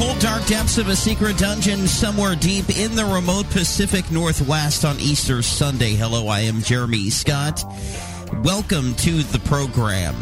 cold, 0.00 0.18
dark 0.18 0.46
depths 0.46 0.78
of 0.78 0.88
a 0.88 0.96
secret 0.96 1.36
dungeon 1.36 1.86
somewhere 1.86 2.34
deep 2.34 2.70
in 2.78 2.94
the 2.94 3.04
remote 3.04 3.48
Pacific 3.50 4.10
Northwest 4.10 4.82
on 4.84 4.98
Easter 4.98 5.42
Sunday. 5.42 5.94
Hello, 5.94 6.26
I 6.26 6.40
am 6.40 6.62
Jeremy 6.62 7.10
Scott. 7.10 7.62
Welcome 8.42 8.94
to 8.94 9.22
the 9.22 9.40
program. 9.40 10.14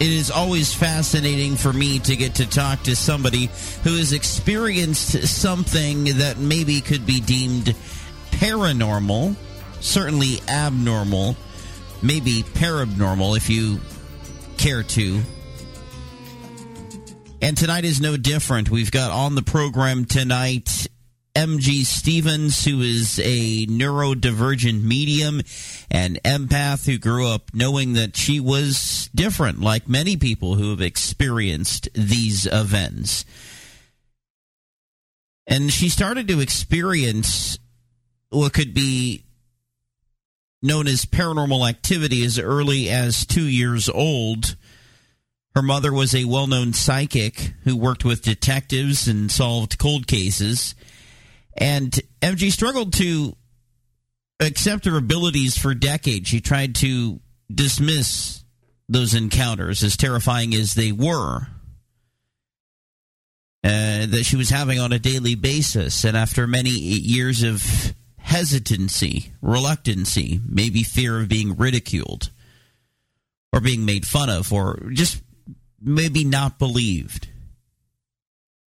It 0.00 0.08
is 0.08 0.32
always 0.32 0.74
fascinating 0.74 1.54
for 1.54 1.72
me 1.72 2.00
to 2.00 2.16
get 2.16 2.36
to 2.36 2.50
talk 2.50 2.82
to 2.84 2.96
somebody 2.96 3.50
who 3.84 3.96
has 3.98 4.12
experienced 4.12 5.28
something 5.28 6.04
that 6.18 6.38
maybe 6.38 6.80
could 6.80 7.06
be 7.06 7.20
deemed 7.20 7.72
paranormal, 8.32 9.36
certainly 9.80 10.40
abnormal, 10.48 11.36
maybe 12.02 12.42
parabnormal 12.42 13.36
if 13.36 13.48
you 13.48 13.78
care 14.56 14.82
to. 14.82 15.20
And 17.42 17.56
tonight 17.56 17.84
is 17.84 18.00
no 18.00 18.16
different. 18.16 18.70
We've 18.70 18.90
got 18.90 19.10
on 19.10 19.34
the 19.34 19.42
program 19.42 20.04
tonight 20.04 20.88
MG 21.34 21.84
Stephens, 21.84 22.64
who 22.64 22.80
is 22.80 23.20
a 23.22 23.66
neurodivergent 23.66 24.82
medium 24.82 25.42
and 25.90 26.18
empath 26.24 26.86
who 26.86 26.96
grew 26.96 27.28
up 27.28 27.50
knowing 27.52 27.92
that 27.92 28.16
she 28.16 28.40
was 28.40 29.10
different, 29.14 29.60
like 29.60 29.86
many 29.86 30.16
people 30.16 30.54
who 30.54 30.70
have 30.70 30.80
experienced 30.80 31.90
these 31.92 32.46
events. 32.46 33.26
And 35.46 35.70
she 35.70 35.90
started 35.90 36.26
to 36.28 36.40
experience 36.40 37.58
what 38.30 38.54
could 38.54 38.72
be 38.72 39.24
known 40.62 40.86
as 40.86 41.04
paranormal 41.04 41.68
activity 41.68 42.24
as 42.24 42.38
early 42.38 42.88
as 42.88 43.26
two 43.26 43.46
years 43.46 43.90
old. 43.90 44.56
Her 45.56 45.62
mother 45.62 45.90
was 45.90 46.14
a 46.14 46.26
well 46.26 46.46
known 46.46 46.74
psychic 46.74 47.54
who 47.64 47.78
worked 47.78 48.04
with 48.04 48.20
detectives 48.20 49.08
and 49.08 49.32
solved 49.32 49.78
cold 49.78 50.06
cases. 50.06 50.74
And 51.56 51.98
MG 52.20 52.52
struggled 52.52 52.92
to 52.98 53.34
accept 54.38 54.84
her 54.84 54.98
abilities 54.98 55.56
for 55.56 55.72
decades. 55.72 56.28
She 56.28 56.42
tried 56.42 56.74
to 56.76 57.20
dismiss 57.50 58.44
those 58.90 59.14
encounters, 59.14 59.82
as 59.82 59.96
terrifying 59.96 60.54
as 60.54 60.74
they 60.74 60.92
were, 60.92 61.46
uh, 63.64 64.04
that 64.04 64.24
she 64.26 64.36
was 64.36 64.50
having 64.50 64.78
on 64.78 64.92
a 64.92 64.98
daily 64.98 65.36
basis. 65.36 66.04
And 66.04 66.18
after 66.18 66.46
many 66.46 66.68
years 66.68 67.42
of 67.42 67.94
hesitancy, 68.18 69.32
reluctancy, 69.40 70.38
maybe 70.46 70.82
fear 70.82 71.18
of 71.22 71.30
being 71.30 71.56
ridiculed 71.56 72.30
or 73.54 73.60
being 73.60 73.86
made 73.86 74.06
fun 74.06 74.28
of, 74.28 74.52
or 74.52 74.90
just 74.92 75.22
maybe 75.80 76.24
not 76.24 76.58
believed. 76.58 77.28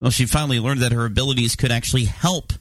Well, 0.01 0.11
she 0.11 0.25
finally 0.25 0.59
learned 0.59 0.81
that 0.81 0.93
her 0.93 1.05
abilities 1.05 1.55
could 1.55 1.71
actually 1.71 2.05
help 2.05 2.53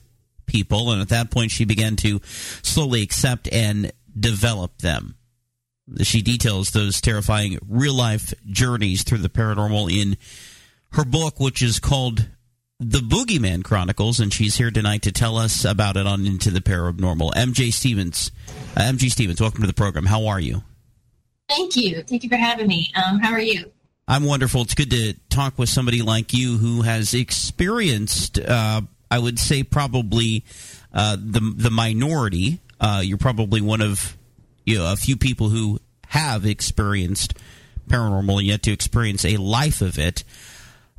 people, 0.45 0.91
and 0.91 1.01
at 1.01 1.09
that 1.09 1.31
point, 1.31 1.51
she 1.51 1.63
began 1.65 1.95
to 1.97 2.19
slowly 2.23 3.01
accept 3.01 3.47
and 3.51 3.91
develop 4.17 4.79
them. 4.79 5.15
She 6.01 6.21
details 6.21 6.71
those 6.71 7.01
terrifying 7.01 7.57
real 7.67 7.93
life 7.93 8.33
journeys 8.45 9.03
through 9.03 9.19
the 9.19 9.29
paranormal 9.29 9.91
in 9.91 10.17
her 10.91 11.05
book, 11.05 11.39
which 11.39 11.61
is 11.61 11.79
called 11.79 12.27
The 12.79 12.99
Boogeyman 12.99 13.63
Chronicles, 13.63 14.19
and 14.19 14.33
she's 14.33 14.57
here 14.57 14.71
tonight 14.71 15.03
to 15.03 15.11
tell 15.11 15.37
us 15.37 15.65
about 15.65 15.97
it 15.97 16.05
on 16.05 16.25
Into 16.25 16.51
the 16.51 16.61
Paranormal. 16.61 17.33
MJ 17.33 17.71
Stephens, 17.73 18.31
uh, 18.75 18.81
MG 18.81 19.09
Stephens, 19.09 19.41
welcome 19.41 19.61
to 19.61 19.67
the 19.67 19.73
program. 19.73 20.05
How 20.05 20.27
are 20.27 20.39
you? 20.39 20.63
Thank 21.47 21.75
you. 21.75 22.03
Thank 22.03 22.23
you 22.23 22.29
for 22.29 22.35
having 22.35 22.67
me. 22.67 22.91
Um, 22.95 23.19
how 23.19 23.31
are 23.31 23.41
you? 23.41 23.71
I'm 24.09 24.23
wonderful. 24.23 24.63
It's 24.63 24.73
good 24.73 24.89
to 24.89 25.13
talk 25.29 25.59
with 25.59 25.69
somebody 25.69 26.01
like 26.01 26.33
you 26.33 26.57
who 26.57 26.81
has 26.81 27.13
experienced, 27.13 28.39
uh, 28.39 28.81
I 29.11 29.19
would 29.19 29.37
say, 29.37 29.61
probably 29.61 30.43
uh, 30.91 31.15
the 31.15 31.53
the 31.55 31.69
minority. 31.69 32.59
Uh, 32.79 33.01
you're 33.05 33.19
probably 33.19 33.61
one 33.61 33.81
of 33.81 34.17
you 34.65 34.79
know, 34.79 34.91
a 34.91 34.95
few 34.95 35.15
people 35.15 35.49
who 35.49 35.79
have 36.07 36.43
experienced 36.43 37.35
paranormal 37.87 38.39
and 38.39 38.47
yet 38.47 38.63
to 38.63 38.71
experience 38.71 39.23
a 39.25 39.37
life 39.37 39.79
of 39.81 39.99
it. 39.99 40.23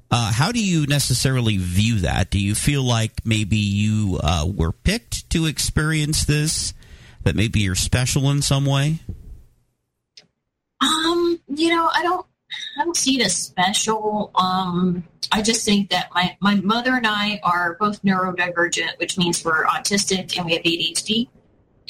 Uh, 0.08 0.30
how 0.30 0.52
do 0.52 0.64
you 0.64 0.86
necessarily 0.86 1.56
view 1.56 1.98
that? 2.00 2.30
Do 2.30 2.38
you 2.38 2.54
feel 2.54 2.84
like 2.84 3.26
maybe 3.26 3.56
you 3.56 4.20
uh, 4.22 4.46
were 4.46 4.72
picked 4.72 5.28
to 5.30 5.46
experience 5.46 6.24
this? 6.26 6.74
That 7.24 7.34
maybe 7.34 7.58
you're 7.58 7.74
special 7.74 8.30
in 8.30 8.40
some 8.40 8.66
way? 8.66 9.00
Um, 10.80 11.40
you 11.48 11.68
know, 11.68 11.90
I 11.92 12.02
don't 12.02 12.26
I 12.78 12.84
don't 12.84 12.96
see 12.96 13.20
it 13.20 13.24
as 13.24 13.36
special. 13.36 14.30
Um, 14.34 15.04
I 15.32 15.42
just 15.42 15.64
think 15.64 15.90
that 15.90 16.10
my, 16.14 16.36
my 16.40 16.56
mother 16.56 16.94
and 16.96 17.06
I 17.06 17.40
are 17.42 17.76
both 17.78 18.02
neurodivergent, 18.02 18.98
which 18.98 19.16
means 19.16 19.44
we're 19.44 19.64
autistic 19.64 20.36
and 20.36 20.46
we 20.46 20.54
have 20.54 20.62
ADHD. 20.62 21.28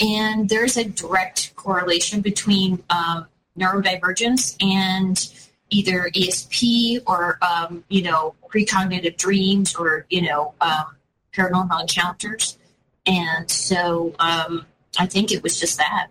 And 0.01 0.49
there's 0.49 0.77
a 0.77 0.85
direct 0.85 1.55
correlation 1.57 2.21
between 2.21 2.83
um, 2.91 3.27
neurodivergence 3.59 4.57
and 4.63 5.33
either 5.71 6.11
ESP 6.15 7.03
or, 7.07 7.39
um, 7.43 7.85
you 7.89 8.03
know, 8.03 8.35
precognitive 8.49 9.17
dreams 9.17 9.75
or, 9.75 10.07
you 10.11 10.23
know, 10.23 10.55
um, 10.61 10.97
paranormal 11.35 11.81
encounters. 11.81 12.59
And 13.07 13.51
so 13.51 14.15
um, 14.19 14.67
I 14.99 15.07
think 15.07 15.33
it 15.33 15.43
was 15.43 15.59
just 15.59 15.79
that. 15.79 16.09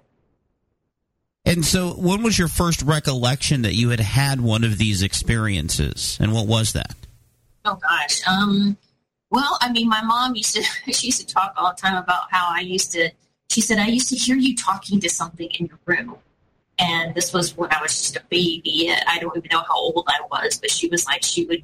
And 1.49 1.65
so, 1.65 1.93
when 1.93 2.21
was 2.21 2.37
your 2.37 2.47
first 2.47 2.83
recollection 2.83 3.63
that 3.63 3.73
you 3.73 3.89
had 3.89 3.99
had 3.99 4.39
one 4.39 4.63
of 4.63 4.77
these 4.77 5.01
experiences, 5.01 6.15
and 6.21 6.31
what 6.31 6.45
was 6.45 6.73
that? 6.73 6.95
Oh 7.65 7.75
gosh. 7.75 8.21
Um. 8.27 8.77
Well, 9.31 9.57
I 9.59 9.71
mean, 9.71 9.89
my 9.89 10.03
mom 10.03 10.35
used 10.35 10.55
to 10.55 10.61
she 10.93 11.07
used 11.07 11.21
to 11.21 11.25
talk 11.25 11.55
all 11.57 11.71
the 11.71 11.81
time 11.81 11.97
about 11.97 12.31
how 12.31 12.49
I 12.51 12.59
used 12.59 12.91
to. 12.91 13.09
She 13.49 13.61
said 13.61 13.79
I 13.79 13.87
used 13.87 14.09
to 14.09 14.15
hear 14.15 14.35
you 14.35 14.55
talking 14.55 14.99
to 14.99 15.09
something 15.09 15.49
in 15.59 15.65
your 15.65 15.79
room, 15.87 16.17
and 16.77 17.15
this 17.15 17.33
was 17.33 17.57
when 17.57 17.73
I 17.73 17.81
was 17.81 17.97
just 17.97 18.15
a 18.15 18.23
baby. 18.29 18.93
I 19.07 19.17
don't 19.17 19.35
even 19.35 19.49
know 19.51 19.63
how 19.67 19.75
old 19.75 20.07
I 20.07 20.19
was, 20.29 20.59
but 20.59 20.69
she 20.69 20.87
was 20.87 21.07
like 21.07 21.23
she 21.23 21.45
would 21.45 21.63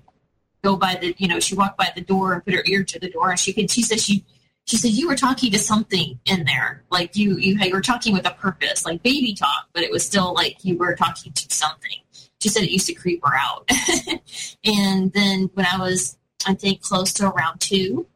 go 0.63 0.75
by 0.75 0.95
the 0.95 1.13
you 1.19 1.27
know 1.27 1.39
she 1.39 1.53
walked 1.53 1.77
by 1.77 1.91
the 1.93 2.01
door 2.01 2.33
and 2.33 2.43
put 2.43 2.55
her 2.55 2.63
ear 2.65 2.83
to 2.83 2.99
the 2.99 3.11
door, 3.11 3.29
and 3.29 3.39
she 3.39 3.53
could 3.53 3.69
she 3.69 3.83
said 3.83 3.99
she 3.99 4.25
she 4.65 4.77
said 4.77 4.91
you 4.91 5.07
were 5.07 5.15
talking 5.15 5.51
to 5.51 5.59
something 5.59 6.19
in 6.25 6.43
there. 6.43 6.83
Like 6.91 7.15
you 7.15 7.37
you, 7.37 7.57
you 7.59 7.73
were 7.73 7.81
talking 7.81 8.13
with 8.13 8.25
a 8.27 8.31
purpose 8.31 8.85
like 8.85 9.03
baby 9.03 9.33
talk 9.33 9.69
but 9.73 9.83
it 9.83 9.91
was 9.91 10.05
still 10.05 10.33
like 10.33 10.63
you 10.65 10.77
were 10.77 10.95
talking 10.95 11.31
to 11.33 11.55
something. 11.55 11.99
She 12.41 12.49
said 12.49 12.63
it 12.63 12.71
used 12.71 12.87
to 12.87 12.93
creep 12.93 13.23
her 13.25 13.35
out. 13.35 13.69
And 14.65 15.11
then 15.13 15.49
when 15.53 15.65
i 15.71 15.77
was 15.77 16.17
i 16.47 16.53
think 16.53 16.81
close 16.81 17.13
to 17.13 17.29
around 17.29 17.59
two 17.61 18.07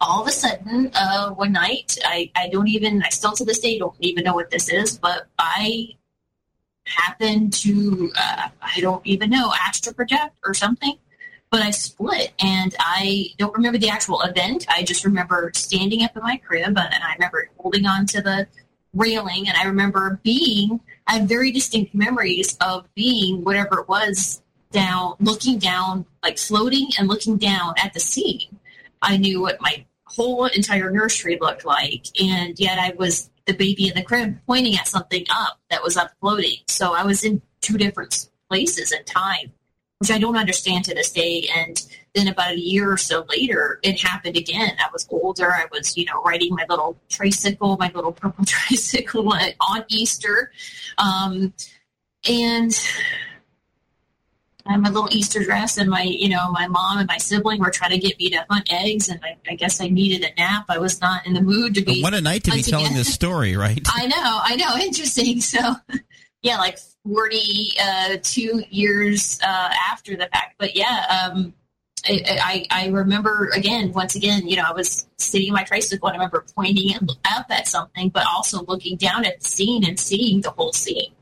all 0.00 0.22
of 0.22 0.28
a 0.28 0.32
sudden 0.32 0.90
uh, 0.94 1.30
one 1.30 1.52
night 1.52 1.98
I, 2.04 2.30
I 2.34 2.48
don't 2.48 2.68
even 2.68 3.02
i 3.02 3.10
still 3.10 3.32
to 3.32 3.44
this 3.44 3.60
day 3.60 3.78
don't 3.78 3.94
even 4.00 4.24
know 4.24 4.34
what 4.34 4.50
this 4.50 4.68
is 4.70 4.98
but 4.98 5.28
i 5.38 5.90
happened 6.84 7.52
to 7.52 8.10
uh, 8.16 8.48
i 8.62 8.80
don't 8.80 9.06
even 9.06 9.30
know 9.30 9.52
astral 9.66 9.94
project 9.94 10.34
or 10.44 10.54
something 10.54 10.96
but 11.50 11.62
I 11.62 11.70
split 11.70 12.32
and 12.40 12.74
I 12.78 13.26
don't 13.38 13.54
remember 13.54 13.78
the 13.78 13.88
actual 13.88 14.22
event. 14.22 14.66
I 14.68 14.84
just 14.84 15.04
remember 15.04 15.50
standing 15.54 16.04
up 16.04 16.16
in 16.16 16.22
my 16.22 16.36
crib 16.36 16.66
and 16.66 16.78
I 16.78 17.14
remember 17.14 17.50
holding 17.58 17.86
on 17.86 18.06
to 18.06 18.22
the 18.22 18.46
railing 18.94 19.48
and 19.48 19.56
I 19.56 19.64
remember 19.64 20.20
being, 20.22 20.80
I 21.08 21.14
have 21.14 21.28
very 21.28 21.50
distinct 21.50 21.94
memories 21.94 22.56
of 22.60 22.86
being 22.94 23.42
whatever 23.42 23.80
it 23.80 23.88
was 23.88 24.42
down, 24.70 25.14
looking 25.18 25.58
down, 25.58 26.06
like 26.22 26.38
floating 26.38 26.88
and 26.98 27.08
looking 27.08 27.36
down 27.36 27.74
at 27.82 27.94
the 27.94 28.00
sea. 28.00 28.48
I 29.02 29.16
knew 29.16 29.40
what 29.40 29.60
my 29.60 29.84
whole 30.04 30.46
entire 30.46 30.90
nursery 30.90 31.36
looked 31.40 31.64
like 31.64 32.06
and 32.20 32.58
yet 32.60 32.78
I 32.78 32.92
was 32.96 33.28
the 33.46 33.54
baby 33.54 33.88
in 33.88 33.94
the 33.94 34.02
crib 34.02 34.38
pointing 34.46 34.76
at 34.76 34.86
something 34.86 35.24
up 35.30 35.58
that 35.70 35.82
was 35.82 35.96
up 35.96 36.12
floating. 36.20 36.58
So 36.68 36.94
I 36.94 37.04
was 37.04 37.24
in 37.24 37.42
two 37.60 37.76
different 37.76 38.28
places 38.48 38.92
and 38.92 39.04
time 39.04 39.52
which 40.00 40.10
I 40.10 40.18
don't 40.18 40.36
understand 40.36 40.86
to 40.86 40.94
this 40.94 41.12
day. 41.12 41.46
And 41.54 41.80
then 42.14 42.26
about 42.26 42.52
a 42.52 42.58
year 42.58 42.90
or 42.90 42.96
so 42.96 43.26
later, 43.28 43.78
it 43.82 44.00
happened 44.00 44.36
again. 44.36 44.72
I 44.78 44.88
was 44.92 45.06
older. 45.10 45.52
I 45.52 45.66
was, 45.70 45.94
you 45.96 46.06
know, 46.06 46.22
riding 46.22 46.54
my 46.54 46.64
little 46.70 46.98
tricycle, 47.10 47.76
my 47.78 47.92
little 47.94 48.12
purple 48.12 48.44
tricycle 48.46 49.28
on 49.60 49.84
Easter. 49.88 50.52
Um, 50.96 51.52
and 52.26 52.78
I 54.66 54.72
had 54.72 54.80
my 54.80 54.88
little 54.88 55.08
Easter 55.10 55.42
dress, 55.42 55.76
and 55.76 55.90
my, 55.90 56.02
you 56.02 56.28
know, 56.28 56.50
my 56.50 56.66
mom 56.66 56.98
and 56.98 57.06
my 57.06 57.18
sibling 57.18 57.60
were 57.60 57.70
trying 57.70 57.90
to 57.90 57.98
get 57.98 58.18
me 58.18 58.30
to 58.30 58.44
hunt 58.48 58.72
eggs, 58.72 59.08
and 59.08 59.20
I, 59.22 59.36
I 59.50 59.54
guess 59.54 59.80
I 59.80 59.88
needed 59.88 60.30
a 60.30 60.34
nap. 60.38 60.66
I 60.68 60.78
was 60.78 61.00
not 61.00 61.26
in 61.26 61.32
the 61.32 61.40
mood 61.40 61.74
to 61.74 61.82
be. 61.82 62.02
What 62.02 62.14
a 62.14 62.20
night 62.20 62.44
to 62.44 62.52
be 62.52 62.62
telling 62.62 62.94
this 62.94 63.12
story, 63.12 63.56
right? 63.56 63.80
I 63.94 64.06
know, 64.06 64.16
I 64.16 64.56
know, 64.56 64.76
interesting. 64.76 65.40
So, 65.40 65.76
yeah, 66.42 66.58
like 66.58 66.78
42 67.06 68.52
uh, 68.52 68.66
years 68.70 69.40
uh, 69.42 69.70
after 69.90 70.16
the 70.16 70.28
fact. 70.32 70.56
But 70.58 70.76
yeah, 70.76 71.30
um, 71.32 71.54
I, 72.06 72.66
I, 72.70 72.84
I, 72.84 72.88
remember 72.88 73.50
again, 73.54 73.92
once 73.92 74.14
again, 74.14 74.46
you 74.46 74.56
know, 74.56 74.64
I 74.66 74.72
was 74.72 75.06
sitting 75.18 75.48
in 75.48 75.54
my 75.54 75.64
tricycle 75.64 76.08
and 76.08 76.16
I 76.16 76.18
remember 76.18 76.44
pointing 76.54 76.94
up 77.36 77.46
at 77.50 77.66
something, 77.66 78.08
but 78.10 78.26
also 78.26 78.64
looking 78.64 78.96
down 78.96 79.24
at 79.24 79.40
the 79.40 79.48
scene 79.48 79.84
and 79.86 79.98
seeing 79.98 80.40
the 80.40 80.50
whole 80.50 80.72
scene. 80.72 81.12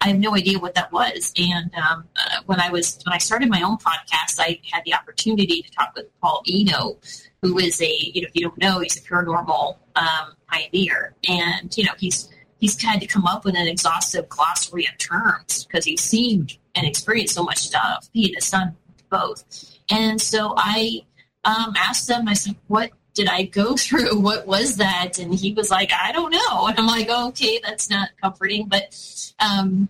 I 0.00 0.08
have 0.08 0.18
no 0.18 0.36
idea 0.36 0.58
what 0.58 0.74
that 0.74 0.92
was. 0.92 1.32
And 1.36 1.74
um, 1.74 2.04
uh, 2.16 2.40
when 2.46 2.60
I 2.60 2.70
was 2.70 3.00
when 3.04 3.12
I 3.12 3.18
started 3.18 3.48
my 3.48 3.62
own 3.62 3.78
podcast, 3.78 4.38
I 4.38 4.60
had 4.70 4.84
the 4.84 4.94
opportunity 4.94 5.62
to 5.62 5.70
talk 5.72 5.92
with 5.96 6.06
Paul 6.20 6.42
Eno, 6.48 6.98
who 7.42 7.58
is 7.58 7.80
a 7.82 7.92
you 8.14 8.22
know 8.22 8.28
if 8.28 8.34
you 8.34 8.42
don't 8.42 8.58
know, 8.58 8.80
he's 8.80 8.96
a 8.96 9.00
paranormal 9.00 9.76
um, 9.96 10.34
pioneer, 10.46 11.14
and 11.28 11.76
you 11.76 11.84
know 11.84 11.92
he's 11.98 12.28
he's 12.58 12.80
had 12.82 13.00
to 13.00 13.06
come 13.06 13.26
up 13.26 13.44
with 13.44 13.56
an 13.56 13.66
exhaustive 13.66 14.28
glossary 14.28 14.86
of 14.86 14.98
terms 14.98 15.64
because 15.64 15.84
he's 15.84 16.00
seen 16.00 16.48
and 16.74 16.86
experienced 16.86 17.34
so 17.34 17.42
much 17.42 17.58
stuff. 17.58 18.08
He 18.12 18.26
and 18.26 18.34
his 18.34 18.44
son 18.44 18.76
both. 19.10 19.44
And 19.90 20.20
so 20.20 20.54
I 20.56 21.02
um, 21.44 21.74
asked 21.76 22.10
him, 22.10 22.28
I 22.28 22.34
said, 22.34 22.56
what 22.66 22.90
did 23.14 23.28
I 23.28 23.44
go 23.44 23.76
through? 23.76 24.18
What 24.18 24.46
was 24.46 24.76
that? 24.76 25.18
And 25.18 25.34
he 25.34 25.52
was 25.52 25.70
like, 25.70 25.92
I 25.92 26.12
don't 26.12 26.30
know. 26.30 26.66
And 26.66 26.78
I'm 26.78 26.86
like, 26.86 27.08
okay, 27.08 27.60
that's 27.62 27.90
not 27.90 28.10
comforting. 28.20 28.68
But 28.68 28.96
um, 29.40 29.88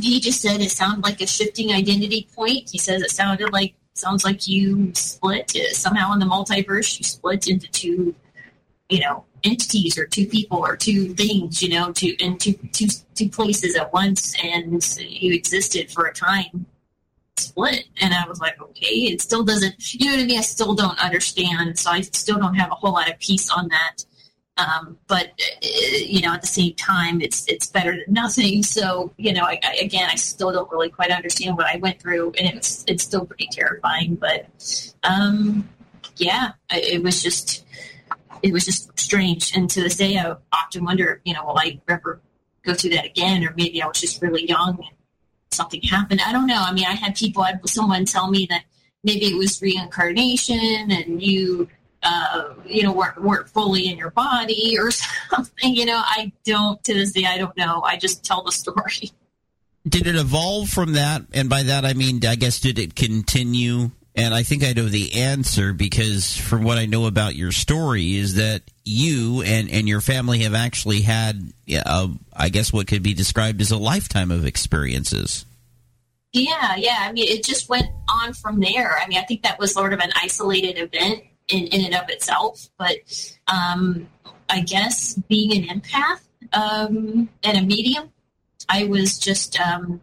he 0.00 0.20
just 0.20 0.40
said 0.40 0.60
it 0.60 0.70
sounded 0.70 1.04
like 1.04 1.20
a 1.20 1.26
shifting 1.26 1.72
identity 1.72 2.28
point. 2.34 2.70
He 2.70 2.78
says 2.78 3.02
it 3.02 3.10
sounded 3.10 3.52
like, 3.52 3.74
sounds 3.94 4.24
like 4.24 4.48
you 4.48 4.92
split 4.94 5.52
somehow 5.72 6.12
in 6.14 6.18
the 6.18 6.26
multiverse, 6.26 6.98
you 6.98 7.04
split 7.04 7.46
into 7.46 7.70
two, 7.70 8.14
you 8.88 9.00
know, 9.00 9.24
entities 9.44 9.98
or 9.98 10.06
two 10.06 10.26
people 10.26 10.58
or 10.58 10.76
two 10.76 11.14
things, 11.14 11.62
you 11.62 11.68
know, 11.68 11.92
two 11.92 12.14
in 12.18 12.38
two 12.38 12.54
two 12.72 12.86
two 13.14 13.28
places 13.28 13.76
at 13.76 13.92
once, 13.92 14.34
and 14.42 14.82
you 14.98 15.34
existed 15.34 15.90
for 15.90 16.06
a 16.06 16.14
time 16.14 16.66
split. 17.36 17.84
And 18.00 18.14
I 18.14 18.26
was 18.28 18.40
like, 18.40 18.60
okay, 18.60 18.86
it 18.86 19.20
still 19.20 19.44
doesn't, 19.44 19.94
you 19.94 20.06
know 20.06 20.12
what 20.12 20.22
I 20.22 20.26
mean? 20.26 20.38
I 20.38 20.42
still 20.42 20.74
don't 20.74 20.98
understand, 21.02 21.78
so 21.78 21.90
I 21.90 22.00
still 22.02 22.38
don't 22.38 22.54
have 22.54 22.70
a 22.70 22.74
whole 22.74 22.92
lot 22.92 23.10
of 23.10 23.18
peace 23.18 23.50
on 23.50 23.68
that. 23.68 24.04
Um, 24.58 24.98
but 25.06 25.28
uh, 25.28 25.66
you 25.96 26.20
know, 26.20 26.34
at 26.34 26.42
the 26.42 26.46
same 26.46 26.74
time, 26.74 27.22
it's 27.22 27.48
it's 27.48 27.66
better 27.66 27.92
than 27.92 28.12
nothing. 28.12 28.62
So 28.62 29.12
you 29.16 29.32
know, 29.32 29.44
I, 29.44 29.58
I, 29.62 29.76
again, 29.76 30.08
I 30.10 30.16
still 30.16 30.52
don't 30.52 30.70
really 30.70 30.90
quite 30.90 31.10
understand 31.10 31.56
what 31.56 31.66
I 31.66 31.78
went 31.78 32.00
through, 32.00 32.32
and 32.38 32.54
it's 32.54 32.84
it's 32.86 33.02
still 33.02 33.24
pretty 33.24 33.48
terrifying. 33.50 34.16
But 34.16 34.46
um, 35.04 35.68
yeah, 36.16 36.52
it 36.70 37.02
was 37.02 37.22
just 37.22 37.64
it 38.42 38.52
was 38.52 38.64
just 38.64 38.98
strange. 38.98 39.56
And 39.56 39.70
to 39.70 39.82
this 39.82 39.96
day, 39.96 40.18
I 40.18 40.34
often 40.52 40.84
wonder, 40.84 41.20
you 41.24 41.32
know, 41.32 41.44
will 41.44 41.58
I 41.58 41.80
ever 41.88 42.20
go 42.64 42.74
through 42.74 42.90
that 42.90 43.06
again? 43.06 43.44
Or 43.44 43.54
maybe 43.56 43.82
I 43.82 43.86
was 43.86 44.00
just 44.00 44.20
really 44.20 44.46
young 44.46 44.78
and 44.78 44.96
something 45.50 45.80
happened. 45.82 46.20
I 46.24 46.32
don't 46.32 46.46
know. 46.46 46.60
I 46.60 46.72
mean, 46.72 46.86
I 46.86 46.92
had 46.92 47.14
people, 47.14 47.42
I 47.42 47.54
someone 47.66 48.04
tell 48.04 48.30
me 48.30 48.46
that 48.50 48.64
maybe 49.04 49.26
it 49.26 49.36
was 49.36 49.60
reincarnation 49.62 50.90
and 50.90 51.22
you, 51.22 51.68
uh, 52.02 52.54
you 52.66 52.82
know, 52.82 52.92
weren't, 52.92 53.22
weren't 53.22 53.48
fully 53.48 53.88
in 53.88 53.96
your 53.96 54.10
body 54.10 54.76
or 54.78 54.90
something. 55.30 55.74
You 55.74 55.86
know, 55.86 56.00
I 56.04 56.32
don't, 56.44 56.82
to 56.84 56.94
this 56.94 57.12
day, 57.12 57.24
I 57.24 57.38
don't 57.38 57.56
know. 57.56 57.82
I 57.82 57.96
just 57.96 58.24
tell 58.24 58.42
the 58.42 58.52
story. 58.52 59.12
Did 59.88 60.06
it 60.06 60.14
evolve 60.14 60.68
from 60.68 60.92
that? 60.92 61.22
And 61.32 61.48
by 61.48 61.64
that, 61.64 61.84
I 61.84 61.94
mean, 61.94 62.24
I 62.24 62.36
guess, 62.36 62.60
did 62.60 62.78
it 62.78 62.94
continue 62.94 63.90
and 64.14 64.34
I 64.34 64.42
think 64.42 64.62
I 64.62 64.74
know 64.74 64.86
the 64.86 65.14
answer 65.14 65.72
because 65.72 66.36
from 66.36 66.64
what 66.64 66.76
I 66.76 66.86
know 66.86 67.06
about 67.06 67.34
your 67.34 67.50
story 67.50 68.16
is 68.16 68.34
that 68.34 68.62
you 68.84 69.42
and, 69.42 69.70
and 69.70 69.88
your 69.88 70.02
family 70.02 70.40
have 70.40 70.54
actually 70.54 71.00
had, 71.00 71.52
uh, 71.86 72.08
I 72.32 72.50
guess, 72.50 72.72
what 72.72 72.86
could 72.86 73.02
be 73.02 73.14
described 73.14 73.60
as 73.62 73.70
a 73.70 73.78
lifetime 73.78 74.30
of 74.30 74.44
experiences. 74.44 75.46
Yeah, 76.32 76.76
yeah. 76.76 76.98
I 77.00 77.12
mean, 77.12 77.28
it 77.28 77.44
just 77.44 77.68
went 77.68 77.86
on 78.08 78.34
from 78.34 78.60
there. 78.60 78.98
I 78.98 79.06
mean, 79.06 79.18
I 79.18 79.22
think 79.22 79.42
that 79.42 79.58
was 79.58 79.72
sort 79.72 79.92
of 79.92 80.00
an 80.00 80.10
isolated 80.22 80.78
event 80.78 81.22
in, 81.48 81.66
in 81.68 81.84
and 81.84 81.94
of 81.94 82.08
itself. 82.10 82.68
But 82.78 82.96
um, 83.48 84.08
I 84.48 84.60
guess 84.60 85.14
being 85.28 85.68
an 85.70 85.80
empath 85.80 86.20
um, 86.52 87.28
and 87.42 87.56
a 87.56 87.62
medium, 87.62 88.10
I 88.68 88.84
was 88.84 89.18
just, 89.18 89.58
um, 89.58 90.00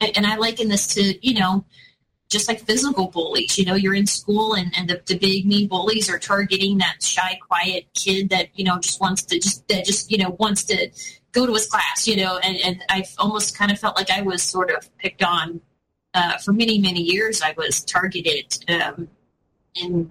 and 0.00 0.26
I 0.26 0.36
liken 0.36 0.68
this 0.68 0.88
to, 0.94 1.26
you 1.26 1.38
know, 1.38 1.64
just 2.32 2.48
like 2.48 2.60
physical 2.64 3.08
bullies. 3.08 3.58
You 3.58 3.66
know, 3.66 3.74
you're 3.74 3.94
in 3.94 4.06
school 4.06 4.54
and, 4.54 4.72
and 4.76 4.88
the, 4.88 5.00
the 5.06 5.18
big 5.18 5.46
mean 5.46 5.68
bullies 5.68 6.10
are 6.10 6.18
targeting 6.18 6.78
that 6.78 7.02
shy, 7.02 7.38
quiet 7.46 7.86
kid 7.94 8.30
that, 8.30 8.48
you 8.54 8.64
know, 8.64 8.78
just 8.80 9.00
wants 9.00 9.22
to 9.24 9.38
just, 9.38 9.68
that 9.68 9.84
just, 9.84 10.10
you 10.10 10.18
know, 10.18 10.30
wants 10.40 10.64
to 10.64 10.90
go 11.32 11.46
to 11.46 11.52
his 11.52 11.66
class, 11.66 12.08
you 12.08 12.16
know, 12.16 12.38
and, 12.38 12.56
and 12.64 12.84
I 12.88 13.04
almost 13.18 13.56
kind 13.56 13.70
of 13.70 13.78
felt 13.78 13.96
like 13.96 14.10
I 14.10 14.22
was 14.22 14.42
sort 14.42 14.70
of 14.70 14.96
picked 14.98 15.22
on 15.22 15.60
uh, 16.14 16.38
for 16.38 16.52
many, 16.52 16.78
many 16.78 17.00
years. 17.00 17.42
I 17.42 17.54
was 17.56 17.84
targeted 17.84 18.64
um, 18.68 19.08
in 19.74 20.10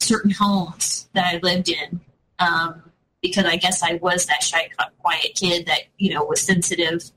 certain 0.00 0.30
homes 0.30 1.08
that 1.14 1.24
I 1.34 1.38
lived 1.38 1.68
in 1.68 2.00
um, 2.38 2.82
because 3.22 3.44
I 3.44 3.56
guess 3.56 3.82
I 3.82 3.94
was 3.94 4.26
that 4.26 4.42
shy, 4.42 4.68
quiet 4.98 5.34
kid 5.34 5.66
that, 5.66 5.82
you 5.96 6.12
know, 6.12 6.24
was 6.24 6.40
sensitive. 6.40 7.10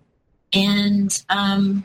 And, 0.53 1.23
um, 1.29 1.83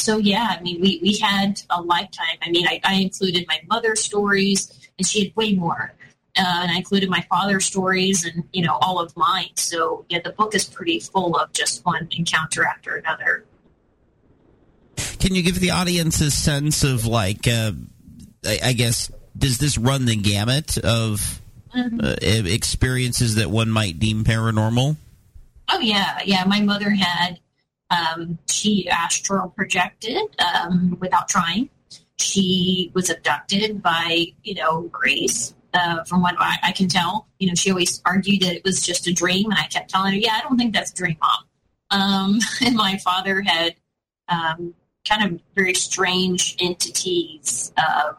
so 0.00 0.18
yeah, 0.18 0.56
I 0.58 0.62
mean, 0.62 0.80
we, 0.80 0.98
we 1.02 1.18
had 1.18 1.62
a 1.70 1.80
lifetime. 1.82 2.38
I 2.42 2.50
mean, 2.50 2.66
I, 2.66 2.80
I 2.84 2.94
included 2.94 3.46
my 3.46 3.60
mother's 3.68 4.02
stories, 4.02 4.90
and 4.98 5.06
she 5.06 5.24
had 5.24 5.36
way 5.36 5.54
more. 5.54 5.92
Uh, 6.38 6.60
and 6.62 6.70
I 6.70 6.76
included 6.76 7.10
my 7.10 7.26
father's 7.28 7.64
stories 7.64 8.24
and 8.24 8.44
you 8.52 8.62
know 8.62 8.78
all 8.80 9.00
of 9.00 9.16
mine. 9.16 9.50
So 9.56 10.04
yeah, 10.08 10.20
the 10.22 10.30
book 10.30 10.54
is 10.54 10.64
pretty 10.64 11.00
full 11.00 11.36
of 11.36 11.52
just 11.52 11.84
one 11.84 12.08
encounter 12.12 12.64
after 12.64 12.94
another. 12.94 13.44
Can 15.18 15.34
you 15.34 15.42
give 15.42 15.60
the 15.60 15.70
audience 15.70 16.20
a 16.20 16.30
sense 16.30 16.84
of 16.84 17.04
like, 17.04 17.46
uh, 17.48 17.72
I, 18.44 18.58
I, 18.64 18.72
guess, 18.72 19.10
does 19.36 19.58
this 19.58 19.76
run 19.76 20.06
the 20.06 20.16
gamut 20.16 20.78
of 20.78 21.40
mm-hmm. 21.74 22.00
uh, 22.00 22.14
experiences 22.48 23.34
that 23.34 23.50
one 23.50 23.70
might 23.70 23.98
deem 23.98 24.24
paranormal? 24.24 24.96
Oh 25.68 25.78
yeah, 25.80 26.20
yeah. 26.24 26.44
My 26.44 26.60
mother 26.60 26.90
had 26.90 27.38
um, 27.90 28.38
she 28.48 28.88
astral 28.88 29.50
projected 29.50 30.22
um, 30.38 30.96
without 31.00 31.28
trying. 31.28 31.70
She 32.18 32.90
was 32.94 33.10
abducted 33.10 33.82
by, 33.82 34.26
you 34.42 34.54
know, 34.54 34.82
Grays. 34.82 35.54
Uh, 35.72 36.02
from 36.02 36.20
what 36.20 36.34
I, 36.36 36.56
I, 36.64 36.72
can 36.72 36.88
tell, 36.88 37.28
you 37.38 37.46
know, 37.46 37.54
she 37.54 37.70
always 37.70 38.02
argued 38.04 38.42
that 38.42 38.56
it 38.56 38.64
was 38.64 38.82
just 38.82 39.06
a 39.06 39.12
dream, 39.12 39.52
and 39.52 39.58
I 39.60 39.66
kept 39.68 39.88
telling 39.88 40.12
her, 40.12 40.18
"Yeah, 40.18 40.32
I 40.34 40.40
don't 40.40 40.58
think 40.58 40.74
that's 40.74 40.90
a 40.90 40.94
dream, 40.96 41.16
mom." 41.20 41.44
Um, 41.92 42.38
and 42.66 42.74
my 42.74 42.98
father 42.98 43.40
had 43.40 43.76
um, 44.28 44.74
kind 45.08 45.32
of 45.32 45.40
very 45.54 45.74
strange 45.74 46.56
entities. 46.60 47.72
Uh, 47.76 48.14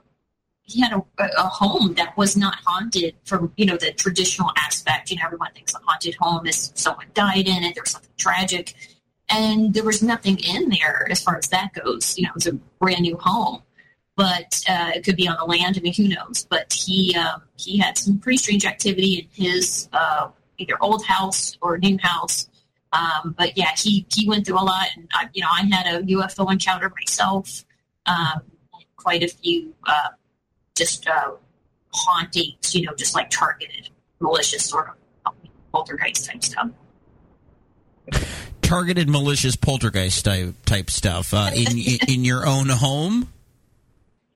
he 0.61 0.81
had 0.81 0.93
a, 0.93 1.03
a 1.37 1.43
home 1.43 1.93
that 1.95 2.15
was 2.17 2.37
not 2.37 2.55
haunted 2.65 3.15
from 3.25 3.51
you 3.57 3.65
know 3.65 3.77
the 3.77 3.91
traditional 3.91 4.51
aspect. 4.57 5.11
You 5.11 5.17
know, 5.17 5.23
everyone 5.25 5.51
thinks 5.53 5.73
a 5.73 5.79
haunted 5.79 6.15
home 6.15 6.47
is 6.47 6.71
someone 6.75 7.07
died 7.13 7.47
in 7.47 7.63
it. 7.63 7.75
There's 7.75 7.91
something 7.91 8.11
tragic, 8.17 8.75
and 9.31 9.73
there 9.73 9.83
was 9.83 10.03
nothing 10.03 10.37
in 10.39 10.69
there 10.69 11.07
as 11.09 11.21
far 11.21 11.37
as 11.37 11.47
that 11.47 11.73
goes. 11.73 12.17
You 12.17 12.23
know, 12.23 12.29
it 12.29 12.35
was 12.35 12.47
a 12.47 12.53
brand 12.79 13.01
new 13.01 13.17
home, 13.17 13.63
but 14.15 14.63
uh, 14.69 14.91
it 14.95 15.03
could 15.03 15.15
be 15.15 15.27
on 15.27 15.37
the 15.37 15.45
land. 15.45 15.77
I 15.77 15.81
mean, 15.81 15.93
who 15.93 16.07
knows? 16.07 16.45
But 16.49 16.73
he 16.73 17.15
um, 17.15 17.43
he 17.57 17.77
had 17.77 17.97
some 17.97 18.19
pretty 18.19 18.37
strange 18.37 18.65
activity 18.65 19.29
in 19.37 19.45
his 19.45 19.89
uh, 19.93 20.29
either 20.57 20.75
old 20.81 21.05
house 21.05 21.57
or 21.61 21.77
new 21.77 21.97
house. 22.01 22.49
Um, 22.93 23.33
but 23.37 23.57
yeah, 23.57 23.71
he 23.77 24.05
he 24.13 24.27
went 24.27 24.45
through 24.45 24.59
a 24.59 24.65
lot, 24.65 24.87
and 24.95 25.07
I, 25.13 25.29
you 25.33 25.41
know, 25.41 25.49
I 25.51 25.63
had 25.63 25.95
a 25.95 26.03
UFO 26.03 26.51
encounter 26.51 26.91
myself. 26.99 27.63
Um, 28.05 28.41
quite 28.97 29.23
a 29.23 29.27
few 29.27 29.73
uh, 29.87 30.09
just 30.75 31.07
uh, 31.07 31.31
hauntings, 31.93 32.75
you 32.75 32.85
know, 32.85 32.93
just 32.95 33.15
like 33.15 33.29
targeted, 33.29 33.89
malicious 34.19 34.65
sort 34.65 34.89
of 35.25 35.33
poltergeist 35.71 36.25
type 36.25 36.43
stuff. 36.43 36.69
Targeted 38.71 39.09
malicious 39.09 39.57
poltergeist 39.57 40.23
type 40.23 40.55
type 40.65 40.89
stuff 40.89 41.33
uh, 41.33 41.51
in 41.55 41.77
in 42.07 42.23
your 42.23 42.47
own 42.47 42.69
home. 42.69 43.27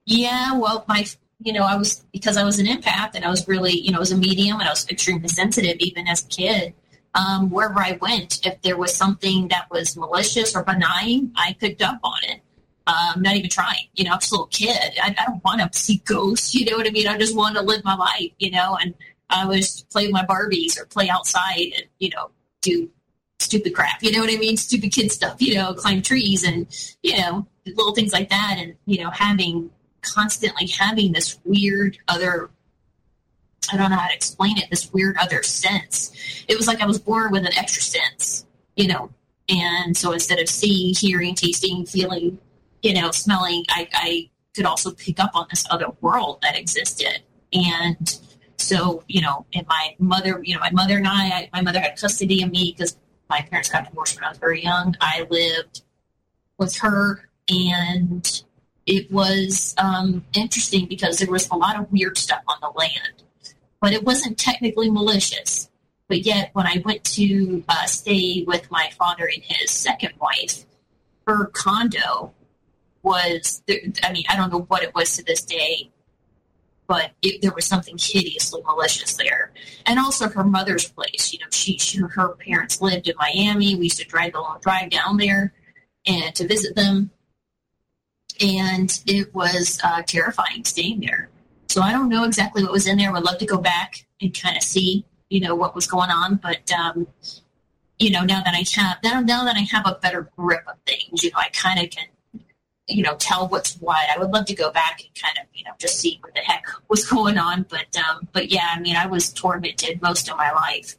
Yeah, 0.06 0.58
well, 0.58 0.84
my 0.90 1.06
you 1.40 1.54
know, 1.54 1.64
I 1.64 1.78
was 1.78 2.04
because 2.12 2.36
I 2.36 2.44
was 2.44 2.60
an 2.60 2.66
empath 2.66 3.12
and 3.14 3.24
I 3.24 3.30
was 3.30 3.48
really, 3.48 3.80
you 3.80 3.94
know, 3.94 4.02
as 4.02 4.12
a 4.12 4.18
medium 4.18 4.60
and 4.60 4.68
I 4.68 4.72
was 4.72 4.90
extremely 4.90 5.30
sensitive 5.30 5.78
even 5.80 6.10
as 6.10 6.26
a 6.26 6.28
kid. 6.28 6.74
Um, 7.14 7.50
wherever 7.50 7.80
I 7.80 7.98
went, 8.02 8.46
if 8.46 8.62
there 8.62 8.76
was 8.76 8.94
something 8.94 9.48
that 9.48 9.72
was 9.72 9.96
malicious 9.96 10.54
or 10.54 10.66
benign, 10.66 11.32
I 11.38 11.56
picked 11.58 11.82
up 11.82 12.02
on 12.04 12.20
it. 12.24 12.42
I'm 12.88 13.16
um, 13.16 13.22
not 13.22 13.38
even 13.38 13.50
trying. 13.50 13.88
You 13.94 14.04
know, 14.04 14.12
I'm 14.12 14.20
just 14.20 14.34
a 14.34 14.36
little 14.36 14.48
kid. 14.48 15.00
I, 15.02 15.16
I 15.18 15.26
don't 15.28 15.42
want 15.46 15.62
to 15.62 15.80
see 15.80 16.02
ghosts. 16.04 16.54
You 16.54 16.66
know 16.70 16.76
what 16.76 16.88
I 16.88 16.92
mean? 16.92 17.08
I 17.08 17.18
just 17.18 17.38
want 17.38 17.56
to 17.56 17.62
live 17.62 17.86
my 17.86 17.96
life. 17.96 18.34
You 18.40 18.52
know, 18.52 18.78
and 18.82 18.96
I 19.30 19.46
was 19.46 19.86
play 19.90 20.08
with 20.08 20.12
my 20.12 20.26
Barbies 20.26 20.78
or 20.78 20.86
play 20.88 21.08
outside 21.08 21.72
and 21.78 21.86
you 22.00 22.10
know 22.10 22.32
do 22.60 22.90
stupid 23.40 23.74
crap. 23.74 24.02
You 24.02 24.12
know 24.12 24.20
what 24.20 24.34
I 24.34 24.38
mean? 24.38 24.58
Stupid 24.58 24.92
kid 24.92 25.12
stuff. 25.12 25.42
You 25.42 25.56
know, 25.56 25.74
climb 25.74 26.02
trees 26.02 26.44
and 26.44 26.68
you 27.04 27.18
know 27.18 27.48
little 27.66 27.94
things 27.94 28.14
like 28.14 28.30
that. 28.30 28.56
And 28.58 28.76
you 28.86 29.04
know, 29.04 29.10
having 29.10 29.70
constantly 30.02 30.68
having 30.68 31.12
this 31.12 31.40
weird 31.44 31.98
other 32.08 32.50
I 33.72 33.78
don't 33.78 33.90
know 33.90 33.98
how 33.98 34.08
to 34.08 34.14
explain 34.14 34.58
it, 34.58 34.70
this 34.70 34.92
weird 34.94 35.18
other 35.18 35.42
sense. 35.44 36.12
It 36.48 36.58
was 36.58 36.68
like 36.68 36.82
I 36.82 36.86
was 36.86 37.00
born 37.00 37.32
with 37.32 37.46
an 37.46 37.58
extra 37.58 37.82
sense, 37.82 38.46
you 38.76 38.88
know. 38.88 39.12
And 39.50 39.96
so 39.96 40.12
instead 40.12 40.40
of 40.40 40.50
seeing, 40.50 40.94
hearing, 40.96 41.36
tasting, 41.36 41.86
feeling, 41.86 42.40
you 42.82 42.94
know, 42.94 43.12
smelling, 43.12 43.66
I, 43.70 43.88
I 43.94 44.30
could 44.56 44.66
also 44.66 44.92
pick 44.92 45.20
up 45.20 45.32
on 45.34 45.48
this 45.50 45.66
other 45.70 45.88
world 46.02 46.40
that 46.42 46.58
existed. 46.58 47.22
And 47.54 48.20
so, 48.58 49.04
you 49.08 49.22
know, 49.22 49.46
and 49.54 49.68
my 49.68 49.96
mother, 50.00 50.42
you 50.44 50.54
know, 50.54 50.60
my 50.60 50.72
mother 50.72 50.98
and 50.98 51.08
I, 51.08 51.12
I 51.12 51.50
my 51.54 51.62
mother 51.62 51.80
had 51.80 52.00
custody 52.00 52.42
of 52.42 52.52
me 52.52 52.74
because 52.76 52.98
my 53.30 53.42
parents 53.42 53.70
got 53.70 53.86
divorced 53.86 54.16
when 54.16 54.24
I 54.24 54.30
was 54.30 54.38
very 54.38 54.64
young. 54.64 54.96
I 55.02 55.26
lived 55.30 55.82
with 56.58 56.78
her 56.78 57.30
and 57.50 58.44
it 58.86 59.12
was 59.12 59.74
um, 59.78 60.26
interesting 60.34 60.86
because 60.86 61.18
there 61.18 61.30
was 61.30 61.50
a 61.50 61.56
lot 61.56 61.80
of 61.80 61.92
weird 61.92 62.18
stuff 62.18 62.44
on 62.48 62.58
the 62.62 62.70
land, 62.70 63.24
but 63.82 63.94
it 63.94 64.04
wasn't 64.04 64.38
technically 64.38 64.90
malicious. 64.90 65.70
But 66.08 66.20
yet, 66.22 66.52
when 66.54 66.68
I 66.68 66.84
went 66.86 67.04
to 67.16 67.64
uh, 67.68 67.86
stay 67.86 68.44
with 68.46 68.70
my 68.70 68.92
father 68.98 69.26
and 69.26 69.44
his 69.44 69.72
second 69.72 70.14
wife, 70.20 70.66
her 71.26 71.48
condo 71.48 72.32
was, 73.02 73.64
I 74.04 74.12
mean, 74.12 74.26
I 74.30 74.36
don't 74.36 74.52
know 74.52 74.62
what 74.62 74.84
it 74.84 74.94
was 74.94 75.16
to 75.18 75.24
this 75.24 75.42
day, 75.42 75.90
but 76.88 77.12
it, 77.22 77.42
there 77.42 77.54
was 77.54 77.66
something 77.66 77.98
hideously 78.00 78.62
malicious 78.66 79.16
there. 79.16 79.52
And 79.86 80.00
also 80.00 80.30
her 80.30 80.44
mother's 80.44 80.90
place. 80.90 81.34
You 81.34 81.40
know, 81.40 81.48
she, 81.52 81.78
she 81.78 82.00
her 82.00 82.30
parents 82.36 82.82
lived 82.82 83.08
in 83.08 83.16
Miami. 83.18 83.76
We 83.76 83.86
used 83.86 84.00
to 84.00 84.06
drive 84.06 84.34
the 84.34 84.42
long 84.42 84.60
drive 84.62 84.90
down 84.90 85.18
there 85.18 85.54
and 86.06 86.34
to 86.36 86.48
visit 86.48 86.76
them. 86.76 87.12
And 88.42 89.02
it 89.06 89.34
was 89.34 89.80
uh, 89.84 90.02
terrifying 90.04 90.66
staying 90.66 91.02
there. 91.02 91.30
So 91.68 91.82
I 91.82 91.92
don't 91.92 92.10
know 92.10 92.24
exactly 92.24 92.64
what 92.64 92.72
was 92.72 92.88
in 92.88 92.98
there. 92.98 93.12
Would 93.12 93.24
love 93.24 93.38
to 93.40 93.46
go 93.46 93.58
back 93.58 94.06
and 94.22 94.34
kind 94.34 94.58
of 94.58 94.64
see, 94.64 95.06
you 95.30 95.40
know, 95.40 95.56
what 95.56 95.76
was 95.76 95.88
going 95.88 96.10
on. 96.10 96.36
But 96.36 96.72
um, 96.72 97.08
you 97.98 98.12
know, 98.12 98.24
now 98.24 98.42
that 98.44 98.54
I 98.54 98.66
have 98.80 98.98
now, 99.04 99.22
now 99.22 99.46
that 99.46 99.56
I 99.56 99.62
have 99.62 99.86
a 99.86 99.98
better 100.02 100.30
grip 100.38 100.64
of 100.68 100.76
things, 100.86 101.24
you 101.24 101.32
know, 101.32 101.38
I 101.38 101.50
kind 101.50 101.80
of 101.80 101.90
can 101.90 102.08
you 102.88 103.02
know, 103.02 103.16
tell 103.16 103.48
what's 103.48 103.76
what. 103.76 104.10
I 104.10 104.20
would 104.20 104.32
love 104.32 104.46
to 104.46 104.56
go 104.56 104.72
back 104.72 105.02
and 105.02 105.10
kind 105.22 105.38
of, 105.38 105.46
you 105.54 105.64
know, 105.64 105.72
just 105.80 106.00
see 106.00 106.20
what 106.22 106.34
the 106.36 106.42
heck 106.42 106.66
was 106.88 107.06
going 107.10 107.38
on. 107.38 107.66
But, 107.70 107.98
um, 107.98 108.28
but 108.32 108.52
yeah, 108.52 108.70
I 108.76 108.80
mean, 108.80 108.96
I 108.96 109.08
was 109.08 109.34
tormented 109.34 110.02
most 110.02 110.30
of 110.30 110.38
my 110.38 110.52
life. 110.52 110.96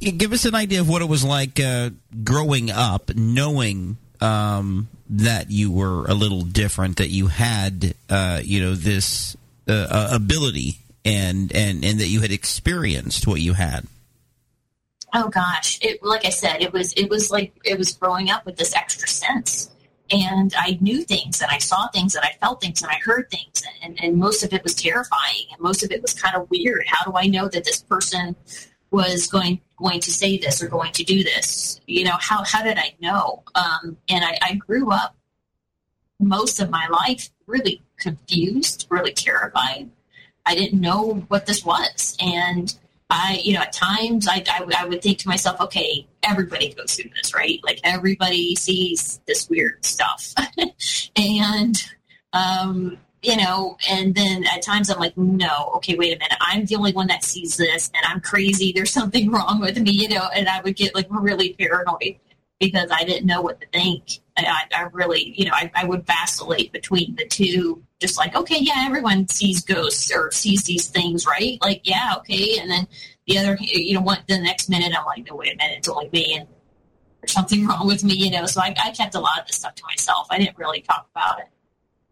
Give 0.00 0.32
us 0.32 0.44
an 0.44 0.54
idea 0.54 0.80
of 0.80 0.88
what 0.88 1.02
it 1.02 1.08
was 1.08 1.24
like 1.24 1.60
uh, 1.60 1.90
growing 2.22 2.70
up, 2.70 3.14
knowing 3.14 3.96
um, 4.20 4.88
that 5.10 5.50
you 5.50 5.72
were 5.72 6.04
a 6.06 6.14
little 6.14 6.42
different, 6.42 6.98
that 6.98 7.08
you 7.08 7.26
had, 7.28 7.94
uh, 8.08 8.40
you 8.42 8.60
know, 8.60 8.74
this 8.74 9.36
uh, 9.68 10.08
ability, 10.12 10.78
and 11.04 11.52
and 11.52 11.84
and 11.84 11.98
that 11.98 12.06
you 12.06 12.20
had 12.20 12.30
experienced 12.30 13.26
what 13.26 13.40
you 13.40 13.54
had. 13.54 13.86
Oh 15.14 15.28
gosh, 15.28 15.80
it 15.82 16.00
like 16.02 16.24
I 16.24 16.30
said, 16.30 16.62
it 16.62 16.72
was 16.72 16.92
it 16.92 17.10
was 17.10 17.32
like 17.32 17.52
it 17.64 17.76
was 17.76 17.92
growing 17.92 18.30
up 18.30 18.46
with 18.46 18.56
this 18.56 18.76
extra 18.76 19.08
sense 19.08 19.68
and 20.10 20.54
I 20.56 20.78
knew 20.80 21.02
things 21.04 21.40
and 21.40 21.50
I 21.50 21.58
saw 21.58 21.88
things 21.88 22.14
and 22.14 22.24
I 22.24 22.36
felt 22.40 22.60
things 22.60 22.82
and 22.82 22.90
I 22.90 22.98
heard 23.04 23.30
things 23.30 23.62
and, 23.82 24.02
and 24.02 24.16
most 24.16 24.42
of 24.42 24.52
it 24.52 24.62
was 24.64 24.74
terrifying 24.74 25.46
and 25.52 25.60
most 25.60 25.82
of 25.82 25.90
it 25.90 26.02
was 26.02 26.14
kind 26.14 26.36
of 26.36 26.50
weird. 26.50 26.84
How 26.86 27.10
do 27.10 27.16
I 27.16 27.26
know 27.26 27.48
that 27.48 27.64
this 27.64 27.82
person 27.82 28.36
was 28.90 29.26
going 29.26 29.60
going 29.76 30.00
to 30.00 30.10
say 30.10 30.38
this 30.38 30.62
or 30.62 30.68
going 30.68 30.92
to 30.92 31.04
do 31.04 31.22
this? 31.22 31.80
You 31.86 32.04
know, 32.04 32.16
how 32.18 32.42
how 32.44 32.62
did 32.62 32.78
I 32.78 32.94
know? 33.00 33.42
Um, 33.54 33.96
and 34.08 34.24
I, 34.24 34.38
I 34.42 34.54
grew 34.54 34.90
up 34.90 35.16
most 36.20 36.60
of 36.60 36.70
my 36.70 36.88
life 36.88 37.30
really 37.46 37.82
confused, 37.98 38.86
really 38.90 39.12
terrified. 39.12 39.90
I 40.46 40.54
didn't 40.54 40.80
know 40.80 41.24
what 41.28 41.46
this 41.46 41.64
was, 41.64 42.16
and 42.20 42.74
I, 43.10 43.40
you 43.42 43.54
know, 43.54 43.60
at 43.60 43.72
times 43.72 44.28
I, 44.28 44.42
I, 44.48 44.64
I, 44.78 44.84
would 44.84 45.02
think 45.02 45.18
to 45.18 45.28
myself, 45.28 45.60
okay, 45.60 46.06
everybody 46.28 46.72
goes 46.72 46.94
through 46.94 47.10
this, 47.16 47.34
right? 47.34 47.60
Like 47.64 47.80
everybody 47.84 48.54
sees 48.56 49.20
this 49.26 49.48
weird 49.48 49.84
stuff. 49.84 50.34
and, 51.16 51.76
um, 52.32 52.98
you 53.22 53.36
know, 53.36 53.76
and 53.88 54.14
then 54.14 54.44
at 54.44 54.62
times 54.62 54.90
I'm 54.90 54.98
like, 54.98 55.16
no, 55.16 55.72
okay, 55.76 55.96
wait 55.96 56.16
a 56.16 56.18
minute. 56.18 56.38
I'm 56.40 56.64
the 56.66 56.76
only 56.76 56.92
one 56.92 57.08
that 57.08 57.24
sees 57.24 57.56
this 57.56 57.90
and 57.94 58.04
I'm 58.06 58.20
crazy. 58.20 58.72
There's 58.72 58.92
something 58.92 59.30
wrong 59.32 59.60
with 59.60 59.78
me, 59.78 59.90
you 59.90 60.08
know, 60.08 60.28
and 60.34 60.48
I 60.48 60.60
would 60.60 60.76
get 60.76 60.94
like 60.94 61.06
really 61.10 61.54
paranoid 61.54 62.16
because 62.60 62.90
I 62.92 63.04
didn't 63.04 63.26
know 63.26 63.42
what 63.42 63.60
to 63.60 63.66
think. 63.72 64.20
I, 64.36 64.64
I 64.74 64.82
really, 64.92 65.34
you 65.36 65.46
know, 65.46 65.52
I, 65.54 65.70
I 65.74 65.84
would 65.84 66.06
vacillate 66.06 66.72
between 66.72 67.16
the 67.16 67.26
two 67.26 67.82
just 68.00 68.16
like, 68.16 68.36
okay, 68.36 68.58
yeah, 68.60 68.84
everyone 68.86 69.28
sees 69.28 69.64
ghosts 69.64 70.12
or 70.14 70.30
sees 70.30 70.64
these 70.64 70.86
things, 70.88 71.26
right? 71.26 71.58
Like, 71.60 71.80
yeah, 71.84 72.14
okay. 72.18 72.58
And 72.58 72.70
then 72.70 72.86
the 73.28 73.38
other, 73.38 73.58
you 73.60 73.94
know, 73.94 74.00
what 74.00 74.22
the 74.26 74.38
next 74.38 74.68
minute, 74.68 74.92
I'm 74.98 75.04
like, 75.04 75.28
no, 75.28 75.36
wait 75.36 75.52
a 75.52 75.56
minute, 75.56 75.78
it's 75.78 75.88
only 75.88 76.08
me 76.12 76.36
and 76.38 76.48
there's 77.20 77.32
something 77.32 77.66
wrong 77.66 77.86
with 77.86 78.02
me, 78.02 78.14
you 78.14 78.30
know. 78.30 78.46
So 78.46 78.60
I, 78.60 78.74
I 78.82 78.90
kept 78.90 79.14
a 79.14 79.20
lot 79.20 79.38
of 79.38 79.46
this 79.46 79.56
stuff 79.56 79.74
to 79.74 79.82
myself. 79.84 80.26
I 80.30 80.38
didn't 80.38 80.56
really 80.56 80.80
talk 80.80 81.08
about 81.14 81.40
it. 81.40 81.46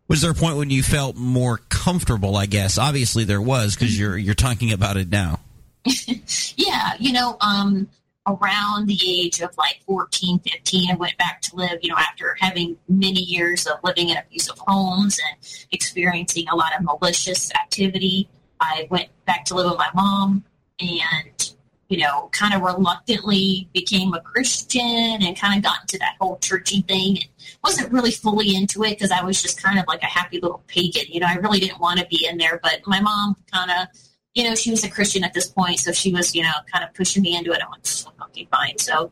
Was 0.09 0.21
there 0.21 0.31
a 0.31 0.35
point 0.35 0.57
when 0.57 0.71
you 0.71 0.83
felt 0.83 1.17
more 1.17 1.59
comfortable? 1.69 2.37
I 2.37 2.47
guess 2.47 2.79
obviously 2.79 3.25
there 3.25 3.41
was 3.41 3.75
because 3.75 3.99
you're 3.99 4.17
you're 4.17 4.35
talking 4.35 4.73
about 4.73 4.97
it 4.97 5.09
now. 5.09 5.41
yeah, 6.57 6.95
you 6.99 7.13
know, 7.13 7.37
um, 7.41 7.89
around 8.27 8.87
the 8.87 8.99
age 9.07 9.41
of 9.41 9.57
like 9.57 9.81
14, 9.87 10.41
15, 10.41 10.91
I 10.91 10.95
went 10.97 11.17
back 11.17 11.41
to 11.43 11.57
live, 11.57 11.79
you 11.83 11.91
know, 11.91 11.97
after 11.97 12.37
having 12.41 12.77
many 12.89 13.21
years 13.21 13.67
of 13.67 13.79
living 13.83 14.11
in 14.11 14.17
abusive 14.17 14.59
homes 14.59 15.19
and 15.19 15.67
experiencing 15.73 16.47
a 16.49 16.57
lot 16.57 16.73
of 16.79 16.85
malicious 16.85 17.53
activity. 17.55 18.29
I 18.61 18.87
went 18.91 19.09
back 19.25 19.45
to 19.47 19.55
live 19.55 19.71
with 19.71 19.79
my 19.79 19.91
mom 19.95 20.45
and, 20.81 21.55
you 21.89 21.99
know, 21.99 22.29
kind 22.33 22.55
of 22.55 22.63
reluctantly 22.63 23.69
became 23.73 24.15
a 24.15 24.21
Christian 24.21 25.23
and 25.23 25.39
kind 25.39 25.57
of 25.57 25.63
got 25.63 25.83
into 25.83 25.99
that 25.99 26.17
whole 26.21 26.39
churchy 26.39 26.83
thing. 26.83 27.17
And 27.17 27.29
wasn't 27.65 27.93
really 27.93 28.11
fully 28.11 28.55
into 28.55 28.85
it 28.85 28.91
because 28.91 29.11
I 29.11 29.23
was 29.25 29.43
just 29.43 29.63
kind 29.63 29.79
of 29.79 29.87
like 29.89 30.03
a 30.03 30.07
happy 30.07 30.41
little 30.41 30.63
pagan. 30.69 31.05
You 31.09 31.21
know, 31.21 31.27
I 31.27 31.35
really 31.35 31.59
didn't 31.59 31.81
want 31.81 31.99
to 32.01 32.07
be 32.07 32.27
in 32.29 32.39
there, 32.39 32.61
but 32.63 32.81
my 32.87 33.01
mom 33.01 33.37
kind 33.53 33.71
of 33.71 33.89
you 34.37 34.45
know, 34.45 34.55
she 34.55 34.71
was 34.71 34.85
a 34.85 34.91
Christian 34.91 35.25
at 35.25 35.33
this 35.33 35.49
point, 35.49 35.79
so 35.79 35.93
she 35.93 36.13
was, 36.13 36.35
you 36.35 36.43
know, 36.43 36.53
kind 36.71 36.85
of 36.85 36.93
pushing 36.93 37.23
me 37.23 37.35
into 37.35 37.53
it. 37.53 37.61
I'm 37.65 37.71
like, 37.71 38.29
okay, 38.29 38.47
fine. 38.51 38.77
So 38.79 39.11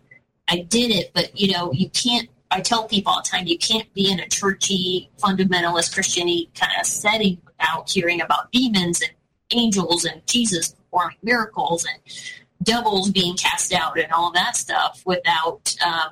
I 0.49 0.59
did 0.59 0.91
it, 0.91 1.13
but 1.15 1.39
you 1.39 1.53
know, 1.53 1.73
you 1.73 1.89
can't. 1.89 2.29
I 2.51 2.61
tell 2.61 2.87
people 2.87 3.11
all 3.11 3.23
the 3.23 3.29
time, 3.29 3.47
you 3.47 3.59
can't 3.59 3.93
be 3.95 4.13
in 4.13 4.21
a 4.21 4.29
churchy, 4.29 5.11
fundamentalist, 5.19 5.95
Christiany 5.95 6.55
kind 6.55 6.73
of 6.79 6.87
setting 6.87 7.39
without 7.47 7.91
hearing 7.91 8.21
about 8.21 8.53
demons 8.53 9.01
and 9.01 9.11
angels 9.55 10.05
and 10.05 10.27
Jesus 10.27 10.71
performing 10.71 11.17
miracles 11.23 11.85
and 11.85 12.01
devils 12.63 13.11
being 13.11 13.37
cast 13.37 13.73
out 13.73 13.99
and 13.99 14.11
all 14.13 14.33
that 14.33 14.57
stuff 14.57 15.03
without, 15.05 15.77
um, 15.85 16.11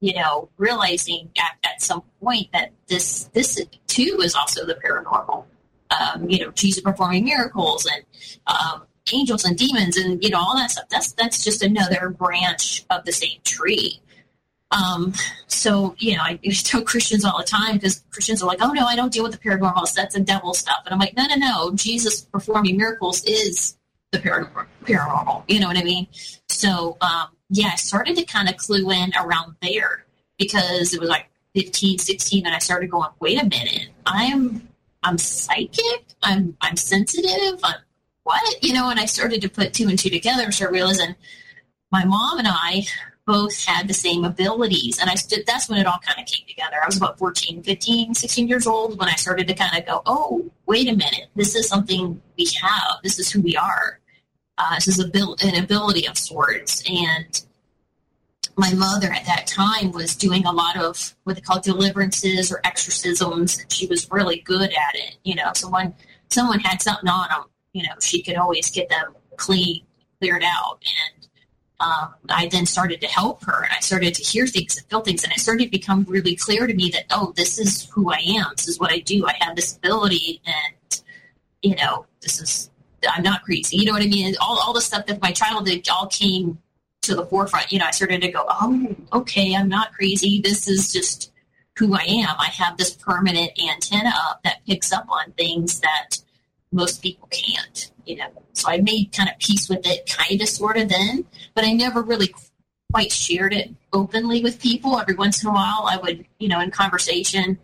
you 0.00 0.14
know, 0.14 0.48
realizing 0.56 1.30
at, 1.38 1.56
at 1.64 1.82
some 1.82 2.02
point 2.20 2.48
that 2.52 2.72
this 2.88 3.24
this 3.32 3.60
too 3.86 4.20
is 4.22 4.34
also 4.34 4.64
the 4.66 4.74
paranormal 4.74 5.44
um, 5.90 6.28
you 6.28 6.38
know, 6.40 6.50
Jesus 6.50 6.82
performing 6.82 7.24
miracles 7.24 7.86
and 7.86 8.04
um, 8.46 8.82
angels 9.12 9.44
and 9.44 9.56
demons 9.56 9.96
and 9.96 10.22
you 10.22 10.30
know 10.30 10.38
all 10.38 10.56
that 10.56 10.70
stuff. 10.70 10.88
That's 10.88 11.12
that's 11.12 11.44
just 11.44 11.62
another 11.62 12.10
branch 12.10 12.84
of 12.90 13.04
the 13.04 13.12
same 13.12 13.38
tree. 13.44 14.00
Um, 14.74 15.12
so 15.46 15.94
you 15.98 16.16
know, 16.16 16.22
I, 16.22 16.38
I 16.44 16.50
tell 16.50 16.82
Christians 16.82 17.24
all 17.24 17.38
the 17.38 17.44
time 17.44 17.76
because 17.76 18.04
Christians 18.10 18.42
are 18.42 18.46
like, 18.46 18.58
"Oh 18.60 18.72
no, 18.72 18.86
I 18.86 18.96
don't 18.96 19.12
deal 19.12 19.22
with 19.22 19.32
the 19.32 19.38
paranormal. 19.38 19.86
So 19.86 20.00
That's 20.00 20.14
the 20.14 20.20
devil 20.20 20.52
stuff." 20.54 20.82
And 20.84 20.92
I'm 20.92 20.98
like, 20.98 21.16
"No, 21.16 21.26
no, 21.26 21.36
no. 21.36 21.72
Jesus 21.74 22.22
performing 22.22 22.76
miracles 22.76 23.24
is 23.24 23.76
the 24.10 24.18
paranormal. 24.18 24.66
paranormal 24.84 25.44
you 25.48 25.60
know 25.60 25.68
what 25.68 25.78
I 25.78 25.84
mean?" 25.84 26.08
So 26.48 26.96
um, 27.00 27.28
yeah, 27.50 27.70
I 27.72 27.76
started 27.76 28.16
to 28.16 28.24
kind 28.24 28.48
of 28.48 28.56
clue 28.56 28.90
in 28.90 29.12
around 29.16 29.54
there 29.62 30.04
because 30.38 30.92
it 30.92 31.00
was 31.00 31.08
like 31.08 31.28
15, 31.54 31.98
16, 31.98 32.46
and 32.46 32.54
I 32.54 32.58
started 32.58 32.90
going, 32.90 33.10
"Wait 33.20 33.40
a 33.40 33.44
minute, 33.44 33.88
I'm 34.06 34.68
I'm 35.02 35.18
psychic. 35.18 36.04
I'm 36.22 36.56
I'm 36.60 36.76
sensitive. 36.76 37.60
I'm 37.62 37.76
what 38.24 38.62
you 38.62 38.72
know?" 38.72 38.90
And 38.90 38.98
I 38.98 39.04
started 39.04 39.40
to 39.42 39.48
put 39.48 39.72
two 39.72 39.88
and 39.88 39.98
two 39.98 40.10
together 40.10 40.42
and 40.42 40.54
start 40.54 40.72
realizing 40.72 41.14
my 41.92 42.04
mom 42.04 42.38
and 42.40 42.48
I 42.48 42.86
both 43.26 43.64
had 43.64 43.88
the 43.88 43.94
same 43.94 44.24
abilities. 44.24 44.98
And 44.98 45.08
I 45.08 45.14
stood, 45.14 45.44
that's 45.46 45.68
when 45.68 45.78
it 45.78 45.86
all 45.86 45.98
kind 46.04 46.20
of 46.20 46.26
came 46.26 46.46
together. 46.46 46.76
I 46.82 46.86
was 46.86 46.96
about 46.96 47.18
14, 47.18 47.62
15, 47.62 48.14
16 48.14 48.48
years 48.48 48.66
old 48.66 48.98
when 48.98 49.08
I 49.08 49.14
started 49.14 49.48
to 49.48 49.54
kind 49.54 49.76
of 49.76 49.86
go, 49.86 50.02
oh, 50.06 50.50
wait 50.66 50.88
a 50.88 50.92
minute. 50.92 51.28
This 51.34 51.54
is 51.54 51.68
something 51.68 52.20
we 52.36 52.48
have. 52.60 52.98
This 53.02 53.18
is 53.18 53.30
who 53.30 53.40
we 53.40 53.56
are. 53.56 54.00
Uh, 54.58 54.74
this 54.76 54.88
is 54.88 54.98
a 54.98 55.08
bil- 55.08 55.36
an 55.42 55.62
ability 55.62 56.06
of 56.06 56.16
sorts. 56.18 56.82
And 56.88 57.42
my 58.56 58.72
mother 58.74 59.12
at 59.12 59.26
that 59.26 59.46
time 59.46 59.90
was 59.90 60.14
doing 60.14 60.46
a 60.46 60.52
lot 60.52 60.76
of 60.76 61.14
what 61.24 61.36
they 61.36 61.42
call 61.42 61.60
deliverances 61.60 62.52
or 62.52 62.60
exorcisms. 62.64 63.58
And 63.58 63.72
She 63.72 63.86
was 63.86 64.10
really 64.10 64.40
good 64.40 64.70
at 64.70 64.94
it. 64.94 65.16
You 65.24 65.34
know, 65.34 65.50
so 65.54 65.68
when 65.70 65.94
someone 66.30 66.60
had 66.60 66.82
something 66.82 67.08
on 67.08 67.28
them, 67.30 67.44
you 67.72 67.82
know, 67.82 67.94
she 68.00 68.22
could 68.22 68.36
always 68.36 68.70
get 68.70 68.88
them 68.88 69.14
clean, 69.36 69.82
cleared 70.20 70.44
out. 70.44 70.78
And 70.82 71.23
um, 71.80 72.14
I 72.28 72.48
then 72.48 72.66
started 72.66 73.00
to 73.00 73.06
help 73.06 73.44
her 73.44 73.64
and 73.64 73.72
I 73.76 73.80
started 73.80 74.14
to 74.14 74.22
hear 74.22 74.46
things 74.46 74.76
and 74.76 74.86
feel 74.86 75.00
things 75.00 75.24
and 75.24 75.32
it 75.32 75.40
started 75.40 75.64
to 75.64 75.70
become 75.70 76.04
really 76.08 76.36
clear 76.36 76.66
to 76.66 76.74
me 76.74 76.90
that, 76.90 77.06
oh, 77.10 77.32
this 77.36 77.58
is 77.58 77.88
who 77.90 78.12
I 78.12 78.20
am. 78.24 78.46
This 78.56 78.68
is 78.68 78.78
what 78.78 78.92
I 78.92 79.00
do. 79.00 79.26
I 79.26 79.34
have 79.40 79.56
this 79.56 79.76
ability 79.76 80.40
and, 80.46 81.02
you 81.62 81.74
know, 81.74 82.06
this 82.20 82.40
is, 82.40 82.70
I'm 83.08 83.22
not 83.22 83.42
crazy. 83.42 83.76
You 83.76 83.86
know 83.86 83.92
what 83.92 84.02
I 84.02 84.06
mean? 84.06 84.34
All, 84.40 84.58
all 84.58 84.72
the 84.72 84.80
stuff 84.80 85.06
that 85.06 85.20
my 85.20 85.32
childhood 85.32 85.86
all 85.90 86.06
came 86.06 86.58
to 87.02 87.14
the 87.14 87.26
forefront. 87.26 87.72
You 87.72 87.78
know, 87.80 87.86
I 87.86 87.90
started 87.90 88.22
to 88.22 88.28
go, 88.28 88.44
oh, 88.48 88.96
okay, 89.12 89.54
I'm 89.54 89.68
not 89.68 89.92
crazy. 89.92 90.40
This 90.40 90.68
is 90.68 90.92
just 90.92 91.32
who 91.76 91.94
I 91.94 92.02
am. 92.02 92.34
I 92.38 92.46
have 92.46 92.76
this 92.76 92.94
permanent 92.94 93.50
antenna 93.60 94.12
up 94.28 94.42
that 94.44 94.64
picks 94.66 94.92
up 94.92 95.06
on 95.08 95.32
things 95.32 95.80
that 95.80 96.18
most 96.72 97.02
people 97.02 97.28
can't, 97.30 97.90
you 98.06 98.16
know. 98.16 98.28
So 98.52 98.68
I 98.68 98.78
made 98.78 99.12
kind 99.12 99.28
of 99.28 99.38
peace 99.38 99.68
with 99.68 99.86
it, 99.86 100.06
kind 100.06 100.40
of, 100.40 100.48
sort 100.48 100.76
of 100.76 100.88
then, 100.88 101.24
but 101.54 101.64
I 101.64 101.72
never 101.72 102.02
really 102.02 102.34
quite 102.92 103.12
shared 103.12 103.52
it 103.52 103.70
openly 103.92 104.42
with 104.42 104.60
people. 104.60 104.98
Every 104.98 105.14
once 105.14 105.42
in 105.42 105.48
a 105.48 105.52
while, 105.52 105.86
I 105.90 105.96
would, 105.96 106.24
you 106.38 106.48
know, 106.48 106.60
in 106.60 106.70
conversation, 106.70 107.58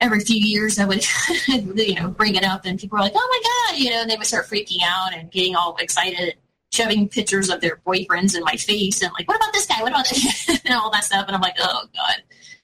every 0.00 0.20
few 0.20 0.36
years, 0.36 0.78
I 0.78 0.84
would, 0.84 1.04
you 1.48 1.94
know, 1.94 2.08
bring 2.08 2.34
it 2.34 2.44
up, 2.44 2.64
and 2.64 2.78
people 2.78 2.96
were 2.96 3.02
like, 3.02 3.12
"Oh 3.14 3.28
my 3.68 3.72
god," 3.72 3.78
you 3.82 3.90
know, 3.90 4.02
and 4.02 4.10
they 4.10 4.16
would 4.16 4.26
start 4.26 4.46
freaking 4.46 4.82
out 4.84 5.14
and 5.14 5.30
getting 5.30 5.56
all 5.56 5.76
excited, 5.76 6.34
shoving 6.72 7.08
pictures 7.08 7.50
of 7.50 7.60
their 7.60 7.80
boyfriends 7.86 8.36
in 8.36 8.42
my 8.44 8.56
face, 8.56 9.02
and 9.02 9.12
like, 9.12 9.28
"What 9.28 9.36
about 9.36 9.52
this 9.52 9.66
guy? 9.66 9.82
What 9.82 9.92
about 9.92 10.08
this?" 10.08 10.48
and 10.64 10.74
all 10.74 10.90
that 10.90 11.04
stuff, 11.04 11.26
and 11.26 11.36
I'm 11.36 11.42
like, 11.42 11.56
"Oh 11.60 11.84
god." 11.94 12.22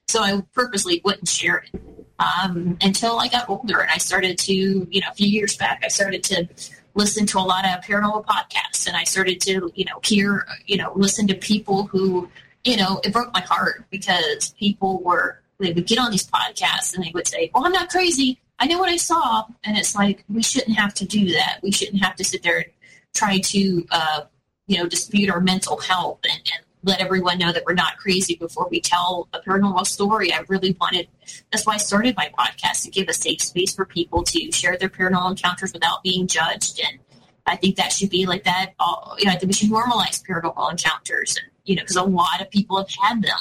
So 0.09 0.23
I 0.23 0.43
purposely 0.53 1.01
wouldn't 1.05 1.29
share 1.29 1.65
it 1.73 1.81
um, 2.19 2.79
until 2.81 3.19
I 3.19 3.29
got 3.29 3.49
older 3.49 3.81
and 3.81 3.91
I 3.91 3.99
started 3.99 4.39
to, 4.39 4.55
you 4.55 5.01
know, 5.01 5.09
a 5.11 5.15
few 5.15 5.27
years 5.27 5.57
back, 5.57 5.83
I 5.85 5.89
started 5.89 6.23
to 6.25 6.49
listen 6.95 7.27
to 7.27 7.39
a 7.39 7.41
lot 7.41 7.65
of 7.65 7.85
paranormal 7.85 8.25
podcasts 8.25 8.87
and 8.87 8.97
I 8.97 9.05
started 9.05 9.41
to, 9.43 9.71
you 9.75 9.85
know, 9.85 10.01
hear, 10.03 10.47
you 10.67 10.77
know, 10.77 10.93
listen 10.95 11.27
to 11.29 11.35
people 11.35 11.87
who, 11.87 12.29
you 12.65 12.77
know, 12.77 13.01
it 13.05 13.13
broke 13.13 13.33
my 13.33 13.41
heart 13.41 13.85
because 13.91 14.55
people 14.59 15.03
were, 15.03 15.41
they 15.59 15.73
would 15.73 15.87
get 15.87 15.99
on 15.99 16.11
these 16.11 16.27
podcasts 16.27 16.95
and 16.95 17.05
they 17.05 17.11
would 17.15 17.27
say, 17.27 17.51
well, 17.55 17.67
I'm 17.67 17.73
not 17.73 17.91
crazy. 17.91 18.41
I 18.59 18.67
know 18.67 18.79
what 18.79 18.89
I 18.89 18.97
saw. 18.97 19.45
And 19.65 19.77
it's 19.77 19.95
like, 19.95 20.25
we 20.29 20.43
shouldn't 20.43 20.77
have 20.77 20.95
to 20.95 21.05
do 21.05 21.33
that. 21.33 21.59
We 21.63 21.73
shouldn't 21.73 22.03
have 22.03 22.17
to 22.17 22.25
sit 22.25 22.43
there 22.43 22.59
and 22.59 22.67
try 23.15 23.39
to, 23.39 23.87
uh, 23.91 24.21
you 24.67 24.79
know, 24.79 24.89
dispute 24.89 25.31
our 25.31 25.41
mental 25.41 25.79
health 25.79 26.21
and, 26.25 26.41
and 26.55 26.64
let 26.85 27.01
everyone 27.01 27.39
know 27.39 27.53
that 27.53 27.65
we're 27.67 27.75
not 27.75 27.97
crazy 27.97 28.37
before 28.37 28.69
we 28.71 28.81
tell 28.81 29.29
a 29.33 29.41
paranormal 29.41 29.87
story. 29.87 30.33
I 30.33 30.45
really 30.49 30.77
wanted, 30.81 31.09
that's 31.51 31.67
why 31.67 31.75
I 31.75 31.79
started 31.79 32.17
my 32.17 32.31
podcast 32.39 32.83
to 32.85 32.91
give 32.91 33.09
a 33.09 33.15
safe 33.15 33.41
space 33.41 33.75
for 33.75 33.85
people 33.85 34.23
to 34.23 34.53
share 34.53 34.77
their 34.77 34.91
paranormal 34.91 35.31
encounters 35.31 35.73
without 35.73 36.03
being 36.03 36.27
judged. 36.27 36.81
And 36.81 36.99
I 37.47 37.57
think 37.57 37.77
that 37.77 37.93
should 37.93 38.11
be 38.11 38.27
like 38.27 38.45
that. 38.45 38.75
All, 38.79 39.17
you 39.19 39.27
know, 39.27 39.33
I 39.33 39.37
think 39.37 39.49
we 39.49 39.55
should 39.55 39.71
normalize 39.71 40.23
paranormal 40.27 40.71
encounters, 40.71 41.37
and, 41.37 41.47
you 41.65 41.77
know, 41.77 41.83
because 41.83 41.97
a 41.97 42.03
lot 42.03 42.41
of 42.41 42.51
people 42.51 42.77
have 42.79 42.91
had 42.91 43.23
them, 43.23 43.39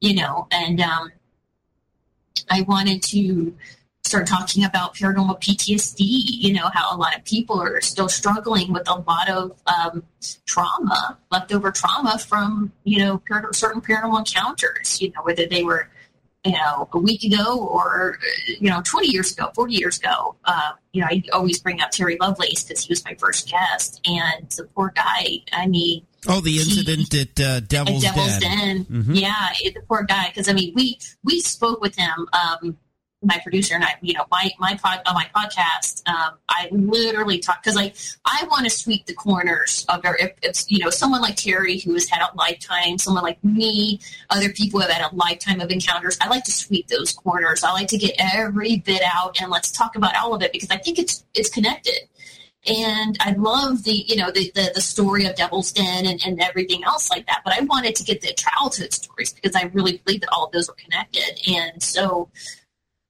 you 0.00 0.14
know, 0.14 0.46
and 0.50 0.80
um, 0.80 1.12
I 2.50 2.62
wanted 2.62 3.02
to 3.04 3.54
start 4.08 4.26
talking 4.26 4.64
about 4.64 4.94
paranormal 4.94 5.40
PTSD, 5.40 6.00
you 6.00 6.52
know, 6.54 6.68
how 6.72 6.94
a 6.94 6.96
lot 6.96 7.16
of 7.16 7.24
people 7.24 7.60
are 7.60 7.80
still 7.80 8.08
struggling 8.08 8.72
with 8.72 8.88
a 8.88 8.94
lot 8.94 9.28
of 9.28 9.52
um, 9.66 10.02
trauma, 10.46 11.18
leftover 11.30 11.70
trauma 11.70 12.18
from, 12.18 12.72
you 12.84 12.98
know, 12.98 13.22
par- 13.28 13.52
certain 13.52 13.80
paranormal 13.80 14.18
encounters, 14.18 15.00
you 15.00 15.10
know, 15.10 15.20
whether 15.22 15.46
they 15.46 15.62
were, 15.62 15.88
you 16.44 16.52
know, 16.52 16.88
a 16.92 16.98
week 16.98 17.22
ago 17.22 17.58
or, 17.60 18.18
you 18.60 18.70
know, 18.70 18.80
20 18.84 19.08
years 19.08 19.32
ago, 19.32 19.50
40 19.54 19.74
years 19.74 19.98
ago. 19.98 20.36
Uh, 20.44 20.72
you 20.92 21.02
know, 21.02 21.08
I 21.10 21.22
always 21.32 21.60
bring 21.60 21.80
up 21.80 21.90
Terry 21.90 22.16
Lovelace 22.20 22.64
because 22.64 22.84
he 22.84 22.90
was 22.90 23.04
my 23.04 23.14
first 23.18 23.50
guest. 23.50 24.00
And 24.06 24.48
the 24.50 24.64
poor 24.74 24.92
guy, 24.94 25.42
I 25.52 25.66
mean, 25.66 26.02
Oh, 26.26 26.40
the 26.40 26.56
incident 26.58 27.12
he, 27.12 27.20
at 27.20 27.40
uh, 27.40 27.60
Devil's, 27.60 28.04
at 28.04 28.14
Devil's 28.14 28.38
Den. 28.38 28.58
Den. 28.58 28.84
Mhm. 28.86 29.20
Yeah, 29.20 29.50
it, 29.60 29.74
the 29.74 29.82
poor 29.82 30.02
guy. 30.02 30.26
Because 30.28 30.48
I 30.48 30.52
mean, 30.52 30.72
we 30.74 30.98
we 31.22 31.40
spoke 31.40 31.80
with 31.80 31.94
him. 31.96 32.26
Um, 32.32 32.76
my 33.22 33.38
producer 33.42 33.74
and 33.74 33.84
I, 33.84 33.94
you 34.00 34.14
know, 34.14 34.24
my 34.30 34.50
my 34.58 34.76
pod, 34.76 35.00
on 35.06 35.14
my 35.14 35.28
podcast, 35.34 36.08
um, 36.08 36.34
I 36.48 36.68
literally 36.70 37.38
talk 37.38 37.62
because 37.62 37.74
like 37.74 37.96
I 38.24 38.46
want 38.48 38.64
to 38.64 38.70
sweep 38.70 39.06
the 39.06 39.14
corners 39.14 39.84
of 39.88 40.02
there. 40.02 40.16
If 40.16 40.32
it's 40.42 40.70
you 40.70 40.78
know 40.78 40.90
someone 40.90 41.20
like 41.20 41.36
Terry 41.36 41.78
who 41.80 41.94
has 41.94 42.08
had 42.08 42.22
a 42.22 42.36
lifetime, 42.36 42.98
someone 42.98 43.24
like 43.24 43.42
me, 43.42 44.00
other 44.30 44.50
people 44.50 44.80
have 44.80 44.90
had 44.90 45.10
a 45.10 45.14
lifetime 45.14 45.60
of 45.60 45.70
encounters. 45.70 46.16
I 46.20 46.28
like 46.28 46.44
to 46.44 46.52
sweep 46.52 46.86
those 46.88 47.12
corners. 47.12 47.64
I 47.64 47.72
like 47.72 47.88
to 47.88 47.98
get 47.98 48.14
every 48.18 48.78
bit 48.78 49.02
out 49.02 49.40
and 49.40 49.50
let's 49.50 49.72
talk 49.72 49.96
about 49.96 50.16
all 50.16 50.34
of 50.34 50.42
it 50.42 50.52
because 50.52 50.70
I 50.70 50.76
think 50.76 50.98
it's 50.98 51.24
it's 51.34 51.50
connected. 51.50 52.08
And 52.66 53.16
I 53.20 53.32
love 53.32 53.84
the, 53.84 53.92
you 53.92 54.16
know, 54.16 54.30
the, 54.30 54.50
the, 54.54 54.72
the 54.74 54.80
story 54.80 55.24
of 55.24 55.36
Devil's 55.36 55.72
Den 55.72 56.04
and, 56.04 56.20
and 56.26 56.40
everything 56.42 56.84
else 56.84 57.08
like 57.08 57.26
that. 57.26 57.40
But 57.44 57.54
I 57.54 57.62
wanted 57.64 57.94
to 57.96 58.04
get 58.04 58.20
the 58.20 58.34
childhood 58.34 58.92
stories 58.92 59.32
because 59.32 59.54
I 59.54 59.70
really 59.72 60.02
believe 60.04 60.20
that 60.20 60.30
all 60.32 60.46
of 60.46 60.52
those 60.52 60.68
are 60.68 60.74
connected. 60.74 61.40
And 61.48 61.82
so 61.82 62.28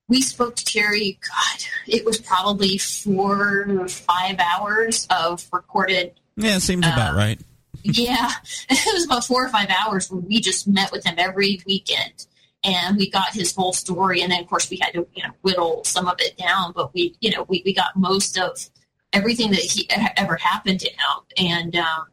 we 0.09 0.23
spoke 0.23 0.57
to 0.57 0.65
Terry. 0.65 1.19
God, 1.23 1.65
it 1.87 2.05
was 2.05 2.19
probably 2.19 2.79
four 2.79 3.67
or 3.69 3.89
five 3.89 4.39
hours 4.39 5.07
of 5.11 5.47
recorded. 5.53 6.15
Yeah, 6.37 6.57
it 6.57 6.61
seems 6.61 6.87
about 6.87 7.15
Uh, 7.15 7.17
right. 7.17 7.41
Yeah, 7.85 8.31
it 8.69 8.95
was 8.95 9.05
about 9.05 9.25
four 9.25 9.45
or 9.45 9.49
five 9.49 9.71
hours 9.71 10.11
where 10.11 10.21
we 10.21 10.41
just 10.41 10.67
met 10.67 10.91
with 10.91 11.07
him 11.07 11.15
every 11.17 11.63
weekend. 11.65 12.27
And 12.65 12.97
we 12.97 13.09
got 13.09 13.33
his 13.33 13.55
whole 13.55 13.73
story, 13.73 14.21
and 14.21 14.33
then 14.33 14.43
of 14.43 14.49
course 14.49 14.69
we 14.69 14.79
had 14.83 14.93
to, 14.95 15.07
you 15.15 15.23
know, 15.23 15.31
whittle 15.43 15.85
some 15.85 16.09
of 16.09 16.17
it 16.19 16.37
down. 16.37 16.73
But 16.75 16.93
we, 16.93 17.15
you 17.21 17.31
know, 17.31 17.45
we, 17.49 17.63
we 17.65 17.73
got 17.73 17.95
most 17.95 18.37
of 18.37 18.69
everything 19.13 19.53
that 19.53 19.61
he 19.61 19.89
ever 20.17 20.35
happened 20.37 20.81
to 20.81 20.91
him. 20.91 21.23
And 21.39 21.77
um, 21.77 22.07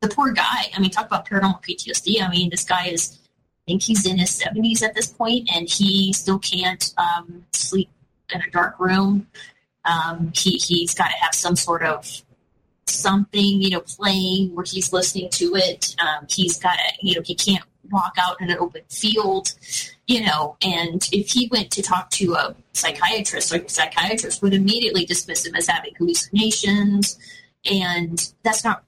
the 0.00 0.14
poor 0.14 0.32
guy. 0.32 0.70
I 0.74 0.80
mean, 0.80 0.90
talk 0.90 1.06
about 1.06 1.26
paranormal 1.26 1.62
PTSD. 1.64 2.22
I 2.22 2.30
mean, 2.30 2.50
this 2.50 2.64
guy 2.64 2.88
is 2.88 3.18
think 3.66 3.82
he's 3.82 4.06
in 4.06 4.18
his 4.18 4.30
70s 4.30 4.82
at 4.82 4.94
this 4.94 5.08
point, 5.08 5.48
and 5.54 5.68
he 5.68 6.12
still 6.12 6.38
can't 6.38 6.92
um, 6.98 7.44
sleep 7.52 7.90
in 8.32 8.40
a 8.42 8.50
dark 8.50 8.78
room. 8.78 9.26
Um, 9.84 10.32
he, 10.34 10.52
he's 10.52 10.94
got 10.94 11.08
to 11.08 11.16
have 11.20 11.34
some 11.34 11.56
sort 11.56 11.82
of 11.82 12.22
something, 12.86 13.62
you 13.62 13.70
know, 13.70 13.80
playing 13.80 14.54
where 14.54 14.64
he's 14.64 14.92
listening 14.92 15.30
to 15.30 15.56
it. 15.56 15.94
Um, 15.98 16.26
he's 16.28 16.58
got 16.58 16.74
to, 16.74 16.92
you 17.00 17.14
know, 17.14 17.22
he 17.22 17.34
can't 17.34 17.64
walk 17.90 18.14
out 18.18 18.40
in 18.40 18.50
an 18.50 18.58
open 18.58 18.82
field, 18.88 19.54
you 20.06 20.24
know, 20.24 20.56
and 20.62 21.08
if 21.12 21.28
he 21.28 21.48
went 21.50 21.70
to 21.72 21.82
talk 21.82 22.10
to 22.10 22.34
a 22.34 22.54
psychiatrist, 22.72 23.52
like 23.52 23.66
a 23.66 23.68
psychiatrist 23.68 24.42
would 24.42 24.54
immediately 24.54 25.04
dismiss 25.04 25.46
him 25.46 25.54
as 25.54 25.66
having 25.66 25.92
hallucinations, 25.98 27.18
and 27.70 28.32
that's 28.42 28.64
not, 28.64 28.84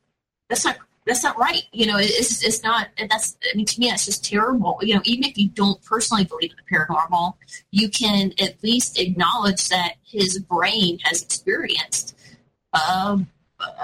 that's 0.48 0.64
not 0.64 0.78
that's 1.06 1.22
not 1.22 1.38
right. 1.38 1.62
You 1.72 1.86
know, 1.86 1.96
it's 1.98 2.44
it's 2.44 2.62
not. 2.62 2.88
That's 2.98 3.36
I 3.52 3.56
mean, 3.56 3.66
to 3.66 3.80
me, 3.80 3.88
that's 3.88 4.06
just 4.06 4.24
terrible. 4.24 4.78
You 4.82 4.96
know, 4.96 5.02
even 5.04 5.24
if 5.24 5.38
you 5.38 5.48
don't 5.48 5.82
personally 5.84 6.24
believe 6.24 6.50
in 6.50 6.56
the 6.56 6.76
paranormal, 6.76 7.34
you 7.70 7.88
can 7.88 8.32
at 8.40 8.62
least 8.62 8.98
acknowledge 8.98 9.68
that 9.68 9.94
his 10.04 10.38
brain 10.40 10.98
has 11.04 11.22
experienced 11.22 12.16
um, 12.72 13.28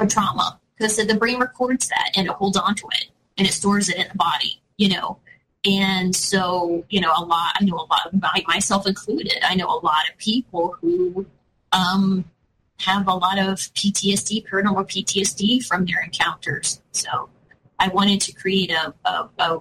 a 0.00 0.06
trauma 0.06 0.61
because 0.76 0.96
the 0.96 1.14
brain 1.14 1.38
records 1.38 1.88
that 1.88 2.11
and 2.16 2.26
it 2.26 2.32
holds 2.32 2.56
on 2.56 2.74
to 2.74 2.87
it 3.00 3.06
and 3.38 3.46
it 3.46 3.52
stores 3.52 3.88
it 3.88 3.96
in 3.96 4.08
the 4.08 4.16
body. 4.16 4.61
You 4.76 4.88
know, 4.88 5.18
And 5.64 6.14
so, 6.14 6.85
you 6.90 7.00
know, 7.00 7.12
a 7.16 7.24
lot, 7.24 7.52
I 7.61 7.64
know 7.64 7.76
a 7.76 7.87
lot, 7.87 8.46
myself 8.48 8.87
included, 8.87 9.38
I 9.44 9.54
know 9.54 9.66
a 9.68 9.78
lot 9.78 10.08
of 10.11 10.18
people 10.18 10.76
who 10.80 11.24
um, 11.72 12.24
have 12.82 13.06
a 13.06 13.14
lot 13.14 13.38
of 13.38 13.58
PTSD, 13.58 14.46
paranormal 14.48 14.88
PTSD 14.88 15.64
from 15.64 15.86
their 15.86 16.02
encounters. 16.02 16.82
So 16.92 17.28
I 17.78 17.88
wanted 17.88 18.20
to 18.22 18.32
create 18.32 18.70
a, 18.70 18.94
a, 19.04 19.28
a 19.38 19.58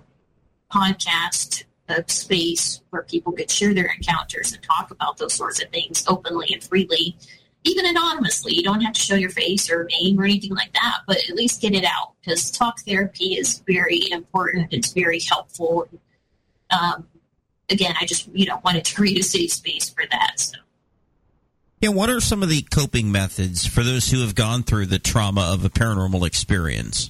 podcast, 0.72 1.66
space 2.08 2.82
where 2.90 3.04
people 3.04 3.34
could 3.34 3.52
share 3.52 3.74
their 3.74 3.92
encounters 3.98 4.54
and 4.54 4.64
talk 4.64 4.92
about 4.92 5.18
those 5.18 5.34
sorts 5.34 5.62
of 5.62 5.70
things 5.72 6.06
openly 6.08 6.48
and 6.54 6.64
freely, 6.64 7.18
even 7.64 7.86
anonymously. 7.86 8.56
You 8.56 8.64
don't 8.64 8.82
have 8.82 8.94
to 8.94 9.02
show 9.02 9.16
your 9.16 9.30
face 9.30 9.70
or 9.70 9.88
name 10.02 10.20
or 10.20 10.24
anything 10.24 10.56
like 10.56 10.74
that, 10.74 11.00
but 11.08 11.18
at 11.30 11.36
least 11.36 11.62
get 11.62 11.74
it 11.74 11.84
out 11.84 12.14
because 12.22 12.50
talk 12.50 12.80
therapy 12.82 13.34
is 13.34 13.62
very 13.68 14.10
important. 14.12 14.72
It's 14.72 14.94
very 14.94 15.20
helpful. 15.20 15.90
Um, 16.70 17.08
again, 17.70 17.96
I 18.00 18.06
just 18.06 18.30
you 18.34 18.46
know 18.46 18.62
wanted 18.64 18.86
to 18.86 18.96
create 18.96 19.20
a 19.20 19.24
safe 19.24 19.52
space 19.52 19.90
for 19.90 20.04
that. 20.12 20.40
So. 20.40 20.61
Yeah, 21.82 21.90
what 21.90 22.12
are 22.12 22.22
some 22.22 22.44
of 22.44 22.50
the 22.50 22.62
coping 22.62 23.12
methods 23.12 23.66
for 23.66 23.84
those 23.84 24.12
who 24.12 24.22
have 24.22 24.36
gone 24.36 24.62
through 24.62 24.86
the 24.86 25.00
trauma 25.00 25.52
of 25.52 25.66
a 25.66 25.70
paranormal 25.70 26.28
experience? 26.28 27.10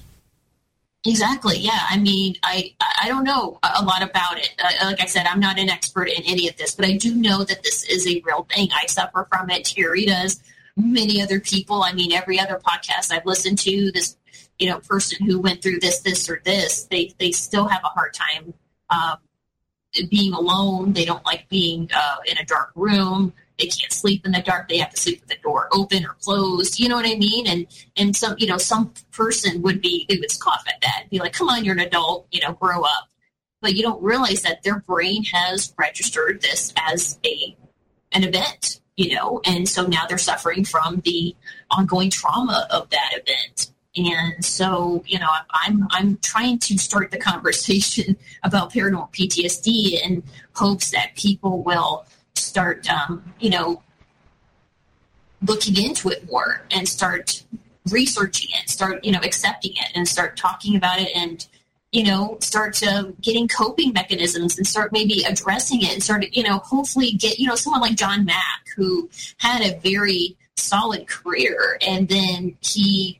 Exactly. 1.04 1.58
Yeah. 1.58 1.78
I 1.90 1.98
mean, 1.98 2.36
I 2.42 2.74
I 3.02 3.08
don't 3.08 3.24
know 3.24 3.58
a 3.62 3.84
lot 3.84 4.02
about 4.02 4.38
it. 4.38 4.50
Uh, 4.58 4.86
like 4.86 5.02
I 5.02 5.06
said, 5.06 5.26
I'm 5.26 5.40
not 5.40 5.58
an 5.58 5.68
expert 5.68 6.08
in 6.08 6.22
any 6.24 6.48
of 6.48 6.56
this, 6.56 6.74
but 6.74 6.86
I 6.86 6.96
do 6.96 7.14
know 7.14 7.44
that 7.44 7.62
this 7.62 7.84
is 7.84 8.06
a 8.06 8.22
real 8.24 8.46
thing. 8.54 8.68
I 8.74 8.86
suffer 8.86 9.26
from 9.30 9.50
it. 9.50 9.64
Terry 9.64 10.06
does. 10.06 10.42
Many 10.76 11.20
other 11.20 11.38
people. 11.38 11.82
I 11.82 11.92
mean, 11.92 12.12
every 12.12 12.40
other 12.40 12.58
podcast 12.64 13.12
I've 13.12 13.26
listened 13.26 13.58
to, 13.58 13.90
this 13.92 14.16
you 14.58 14.70
know 14.70 14.78
person 14.78 15.26
who 15.26 15.38
went 15.40 15.60
through 15.60 15.80
this, 15.80 16.00
this, 16.00 16.30
or 16.30 16.40
this, 16.44 16.84
they 16.84 17.12
they 17.18 17.32
still 17.32 17.66
have 17.66 17.82
a 17.84 17.88
hard 17.88 18.14
time 18.14 18.54
um, 18.88 19.16
being 20.08 20.32
alone. 20.32 20.92
They 20.92 21.04
don't 21.04 21.26
like 21.26 21.48
being 21.48 21.90
uh, 21.92 22.16
in 22.26 22.38
a 22.38 22.44
dark 22.44 22.70
room 22.74 23.34
they 23.62 23.68
can't 23.68 23.92
sleep 23.92 24.26
in 24.26 24.32
the 24.32 24.42
dark 24.42 24.68
they 24.68 24.78
have 24.78 24.90
to 24.90 25.00
sleep 25.00 25.20
with 25.20 25.28
the 25.28 25.42
door 25.42 25.68
open 25.72 26.04
or 26.04 26.16
closed 26.20 26.80
you 26.80 26.88
know 26.88 26.96
what 26.96 27.06
i 27.06 27.14
mean? 27.14 27.46
And 27.46 27.66
and 27.96 28.16
some 28.16 28.34
you 28.38 28.46
know 28.46 28.58
some 28.58 28.92
person 29.12 29.62
would 29.62 29.80
be 29.80 30.06
they 30.08 30.18
would 30.18 30.30
scoff 30.30 30.64
at 30.66 30.80
that 30.82 31.04
be 31.10 31.18
like 31.18 31.32
come 31.32 31.48
on 31.48 31.64
you're 31.64 31.74
an 31.74 31.80
adult 31.80 32.26
you 32.30 32.40
know 32.40 32.52
grow 32.52 32.82
up. 32.82 33.08
But 33.60 33.74
you 33.74 33.82
don't 33.82 34.02
realize 34.02 34.42
that 34.42 34.64
their 34.64 34.80
brain 34.80 35.22
has 35.24 35.72
registered 35.78 36.42
this 36.42 36.72
as 36.76 37.18
a 37.24 37.56
an 38.10 38.24
event 38.24 38.80
you 38.96 39.14
know? 39.14 39.40
And 39.46 39.68
so 39.68 39.86
now 39.86 40.06
they're 40.06 40.18
suffering 40.18 40.64
from 40.64 41.00
the 41.04 41.34
ongoing 41.70 42.10
trauma 42.10 42.66
of 42.70 42.90
that 42.90 43.12
event. 43.12 43.72
And 43.94 44.42
so 44.42 45.04
you 45.06 45.18
know 45.18 45.28
i'm 45.52 45.86
i'm 45.90 46.16
trying 46.22 46.58
to 46.60 46.78
start 46.78 47.10
the 47.10 47.18
conversation 47.30 48.16
about 48.42 48.72
paranormal 48.72 49.12
ptsd 49.12 50.02
in 50.02 50.22
hopes 50.54 50.90
that 50.92 51.14
people 51.14 51.62
will 51.62 52.06
start, 52.52 52.86
um, 52.90 53.32
you 53.40 53.48
know, 53.48 53.82
looking 55.40 55.82
into 55.82 56.10
it 56.10 56.30
more 56.30 56.60
and 56.70 56.86
start 56.86 57.42
researching 57.90 58.50
it, 58.60 58.68
start, 58.68 59.02
you 59.02 59.10
know, 59.10 59.20
accepting 59.24 59.72
it 59.72 59.90
and 59.94 60.06
start 60.06 60.36
talking 60.36 60.76
about 60.76 61.00
it 61.00 61.08
and, 61.16 61.46
you 61.92 62.04
know, 62.04 62.36
start 62.40 62.82
uh, 62.86 63.04
getting 63.22 63.48
coping 63.48 63.94
mechanisms 63.94 64.58
and 64.58 64.66
start 64.66 64.92
maybe 64.92 65.24
addressing 65.26 65.80
it 65.80 65.94
and 65.94 66.02
start, 66.02 66.26
you 66.32 66.42
know, 66.42 66.58
hopefully 66.58 67.12
get, 67.12 67.38
you 67.38 67.46
know, 67.48 67.54
someone 67.54 67.80
like 67.80 67.96
John 67.96 68.26
Mack 68.26 68.66
who 68.76 69.08
had 69.38 69.62
a 69.62 69.78
very 69.80 70.36
solid 70.58 71.08
career 71.08 71.78
and 71.80 72.06
then 72.06 72.54
he 72.60 73.18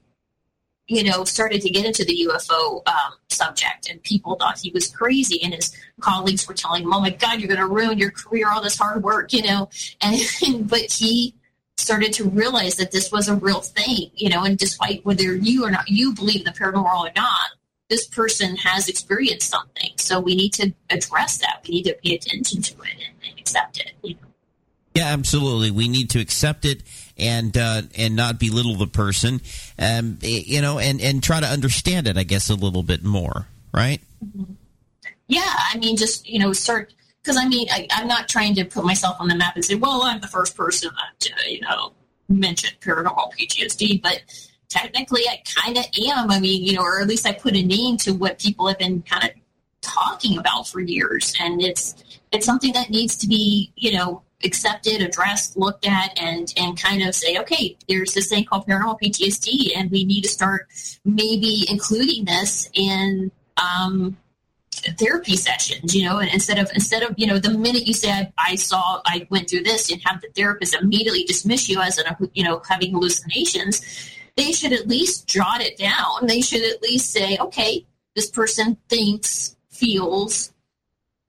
you 0.92 1.02
know, 1.02 1.24
started 1.24 1.62
to 1.62 1.70
get 1.70 1.86
into 1.86 2.04
the 2.04 2.28
UFO 2.28 2.86
um, 2.86 3.12
subject, 3.28 3.88
and 3.88 4.02
people 4.02 4.36
thought 4.36 4.58
he 4.58 4.70
was 4.70 4.88
crazy, 4.88 5.42
and 5.42 5.54
his 5.54 5.74
colleagues 6.00 6.46
were 6.46 6.54
telling 6.54 6.82
him, 6.82 6.92
"Oh 6.92 7.00
my 7.00 7.10
God, 7.10 7.40
you're 7.40 7.48
going 7.48 7.60
to 7.60 7.66
ruin 7.66 7.98
your 7.98 8.10
career, 8.10 8.50
all 8.50 8.62
this 8.62 8.76
hard 8.76 9.02
work," 9.02 9.32
you 9.32 9.42
know. 9.42 9.70
And, 10.02 10.20
and 10.46 10.68
but 10.68 10.92
he 10.92 11.34
started 11.78 12.12
to 12.14 12.28
realize 12.28 12.76
that 12.76 12.92
this 12.92 13.10
was 13.10 13.28
a 13.28 13.34
real 13.34 13.60
thing, 13.60 14.10
you 14.14 14.28
know. 14.28 14.44
And 14.44 14.58
despite 14.58 15.04
whether 15.06 15.34
you 15.34 15.64
or 15.64 15.70
not 15.70 15.88
you 15.88 16.12
believe 16.14 16.44
the 16.44 16.50
paranormal 16.50 17.08
or 17.08 17.12
not, 17.16 17.52
this 17.88 18.06
person 18.06 18.56
has 18.56 18.88
experienced 18.88 19.48
something, 19.48 19.92
so 19.96 20.20
we 20.20 20.34
need 20.34 20.52
to 20.54 20.74
address 20.90 21.38
that. 21.38 21.64
We 21.66 21.76
need 21.76 21.84
to 21.84 21.94
pay 21.94 22.16
attention 22.16 22.60
to 22.60 22.74
it 22.82 22.94
and, 22.94 23.30
and 23.30 23.38
accept 23.38 23.80
it. 23.80 23.92
You 24.02 24.14
know? 24.14 24.28
Yeah, 24.94 25.06
absolutely. 25.06 25.70
We 25.70 25.88
need 25.88 26.10
to 26.10 26.20
accept 26.20 26.66
it 26.66 26.82
and 27.22 27.56
uh, 27.56 27.82
and 27.96 28.16
not 28.16 28.38
belittle 28.38 28.76
the 28.76 28.86
person, 28.86 29.40
um, 29.78 30.18
you 30.20 30.60
know, 30.60 30.78
and 30.78 31.00
and 31.00 31.22
try 31.22 31.40
to 31.40 31.46
understand 31.46 32.06
it, 32.06 32.16
I 32.16 32.24
guess, 32.24 32.50
a 32.50 32.54
little 32.54 32.82
bit 32.82 33.04
more, 33.04 33.46
right? 33.72 34.00
Yeah, 35.28 35.54
I 35.72 35.78
mean, 35.78 35.96
just 35.96 36.28
you 36.28 36.38
know, 36.38 36.52
start 36.52 36.92
because 37.22 37.36
I 37.36 37.46
mean, 37.46 37.68
I, 37.70 37.86
am 37.92 38.08
not 38.08 38.28
trying 38.28 38.54
to 38.56 38.64
put 38.64 38.84
myself 38.84 39.16
on 39.20 39.28
the 39.28 39.34
map 39.34 39.54
and 39.54 39.64
say, 39.64 39.76
well, 39.76 40.02
I'm 40.02 40.20
the 40.20 40.26
first 40.26 40.56
person 40.56 40.90
that 40.94 41.30
uh, 41.30 41.40
you 41.48 41.60
know 41.60 41.92
mentioned 42.28 42.76
paranormal 42.80 43.32
PTSD, 43.38 44.02
but 44.02 44.22
technically, 44.68 45.22
I 45.28 45.42
kind 45.56 45.78
of 45.78 45.84
am. 46.08 46.30
I 46.30 46.40
mean, 46.40 46.64
you 46.64 46.74
know, 46.74 46.82
or 46.82 47.00
at 47.00 47.08
least 47.08 47.26
I 47.26 47.32
put 47.32 47.54
a 47.54 47.62
name 47.62 47.96
to 47.98 48.12
what 48.12 48.38
people 48.38 48.66
have 48.66 48.78
been 48.78 49.02
kind 49.02 49.24
of 49.24 49.30
talking 49.80 50.38
about 50.38 50.66
for 50.66 50.80
years, 50.80 51.34
and 51.38 51.62
it's 51.62 51.94
it's 52.32 52.46
something 52.46 52.72
that 52.72 52.90
needs 52.90 53.16
to 53.18 53.28
be, 53.28 53.72
you 53.76 53.92
know, 53.92 54.22
accepted, 54.44 55.00
addressed, 55.02 55.56
looked 55.56 55.86
at, 55.86 56.18
and 56.18 56.52
and 56.56 56.80
kind 56.80 57.02
of 57.02 57.14
say, 57.14 57.38
okay, 57.38 57.76
there's 57.88 58.14
this 58.14 58.28
thing 58.28 58.44
called 58.44 58.66
paranormal 58.66 59.00
PTSD, 59.00 59.76
and 59.76 59.90
we 59.90 60.04
need 60.04 60.22
to 60.22 60.28
start 60.28 60.68
maybe 61.04 61.66
including 61.68 62.24
this 62.24 62.68
in 62.74 63.30
um, 63.56 64.16
therapy 64.98 65.36
sessions. 65.36 65.94
You 65.94 66.04
know, 66.04 66.18
and 66.18 66.32
instead 66.32 66.58
of 66.58 66.70
instead 66.74 67.02
of 67.02 67.14
you 67.16 67.26
know 67.26 67.38
the 67.38 67.56
minute 67.56 67.86
you 67.86 67.94
said 67.94 68.32
I 68.38 68.56
saw 68.56 69.00
I 69.06 69.26
went 69.30 69.50
through 69.50 69.62
this, 69.62 69.90
and 69.90 70.00
have 70.04 70.20
the 70.20 70.28
therapist 70.34 70.74
immediately 70.74 71.24
dismiss 71.24 71.68
you 71.68 71.80
as 71.80 71.98
a 71.98 72.16
you 72.34 72.44
know 72.44 72.62
having 72.68 72.92
hallucinations, 72.92 73.82
they 74.36 74.52
should 74.52 74.72
at 74.72 74.88
least 74.88 75.26
jot 75.26 75.60
it 75.60 75.78
down. 75.78 76.26
They 76.26 76.40
should 76.40 76.62
at 76.62 76.82
least 76.82 77.12
say, 77.12 77.38
okay, 77.38 77.86
this 78.14 78.30
person 78.30 78.76
thinks, 78.88 79.56
feels, 79.70 80.51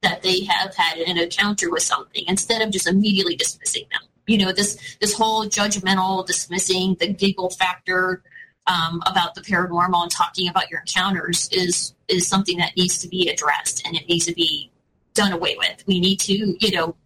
that 0.04 0.22
they 0.22 0.44
have 0.44 0.74
had 0.74 0.98
an 0.98 1.18
encounter 1.18 1.70
with 1.70 1.82
something 1.82 2.24
instead 2.28 2.62
of 2.62 2.70
just 2.70 2.86
immediately 2.86 3.34
dismissing 3.34 3.84
them. 3.90 4.02
You 4.26 4.38
know, 4.38 4.52
this 4.52 4.96
this 5.00 5.14
whole 5.14 5.46
judgmental 5.46 6.24
dismissing, 6.26 6.96
the 7.00 7.12
giggle 7.12 7.50
factor 7.50 8.22
um, 8.66 9.02
about 9.06 9.34
the 9.34 9.40
paranormal 9.40 10.02
and 10.02 10.10
talking 10.10 10.48
about 10.48 10.70
your 10.70 10.80
encounters 10.80 11.48
is 11.52 11.94
is 12.08 12.28
something 12.28 12.58
that 12.58 12.76
needs 12.76 12.98
to 12.98 13.08
be 13.08 13.28
addressed 13.28 13.86
and 13.86 13.96
it 13.96 14.08
needs 14.08 14.26
to 14.26 14.34
be 14.34 14.70
done 15.14 15.32
away 15.32 15.56
with. 15.58 15.82
We 15.86 16.00
need 16.00 16.20
to, 16.20 16.56
you 16.60 16.70
know, 16.72 16.96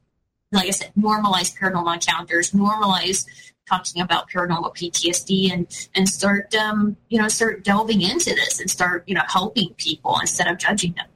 like 0.52 0.66
I 0.66 0.70
said, 0.70 0.92
normalize 0.98 1.56
paranormal 1.56 1.94
encounters, 1.94 2.52
normalize 2.52 3.26
talking 3.68 4.00
about 4.00 4.30
paranormal 4.30 4.74
PTSD, 4.76 5.52
and 5.52 5.88
and 5.94 6.08
start, 6.08 6.54
um, 6.54 6.96
you 7.08 7.20
know, 7.20 7.28
start 7.28 7.64
delving 7.64 8.02
into 8.02 8.30
this 8.30 8.60
and 8.60 8.70
start, 8.70 9.04
you 9.06 9.14
know, 9.14 9.22
helping 9.28 9.74
people 9.74 10.16
instead 10.20 10.48
of 10.48 10.58
judging 10.58 10.92
them 10.92 11.06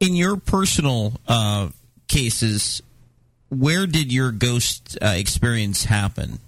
in 0.00 0.16
your 0.16 0.36
personal 0.36 1.20
uh, 1.28 1.68
cases, 2.08 2.82
where 3.50 3.86
did 3.86 4.12
your 4.12 4.32
ghost 4.32 4.98
uh, 5.00 5.14
experience 5.16 5.84
happen? 5.84 6.40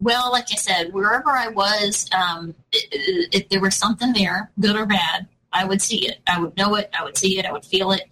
Well, 0.00 0.30
like 0.32 0.46
I 0.52 0.56
said, 0.56 0.92
wherever 0.92 1.30
I 1.30 1.48
was, 1.48 2.10
um, 2.12 2.54
if 2.72 3.48
there 3.48 3.60
was 3.60 3.74
something 3.74 4.12
there, 4.12 4.50
good 4.60 4.76
or 4.76 4.84
bad, 4.84 5.26
I 5.52 5.64
would 5.64 5.80
see 5.80 6.06
it. 6.08 6.18
I 6.26 6.40
would 6.40 6.56
know 6.56 6.74
it. 6.74 6.90
I 6.98 7.04
would 7.04 7.16
see 7.16 7.38
it. 7.38 7.46
I 7.46 7.52
would 7.52 7.64
feel 7.64 7.92
it. 7.92 8.02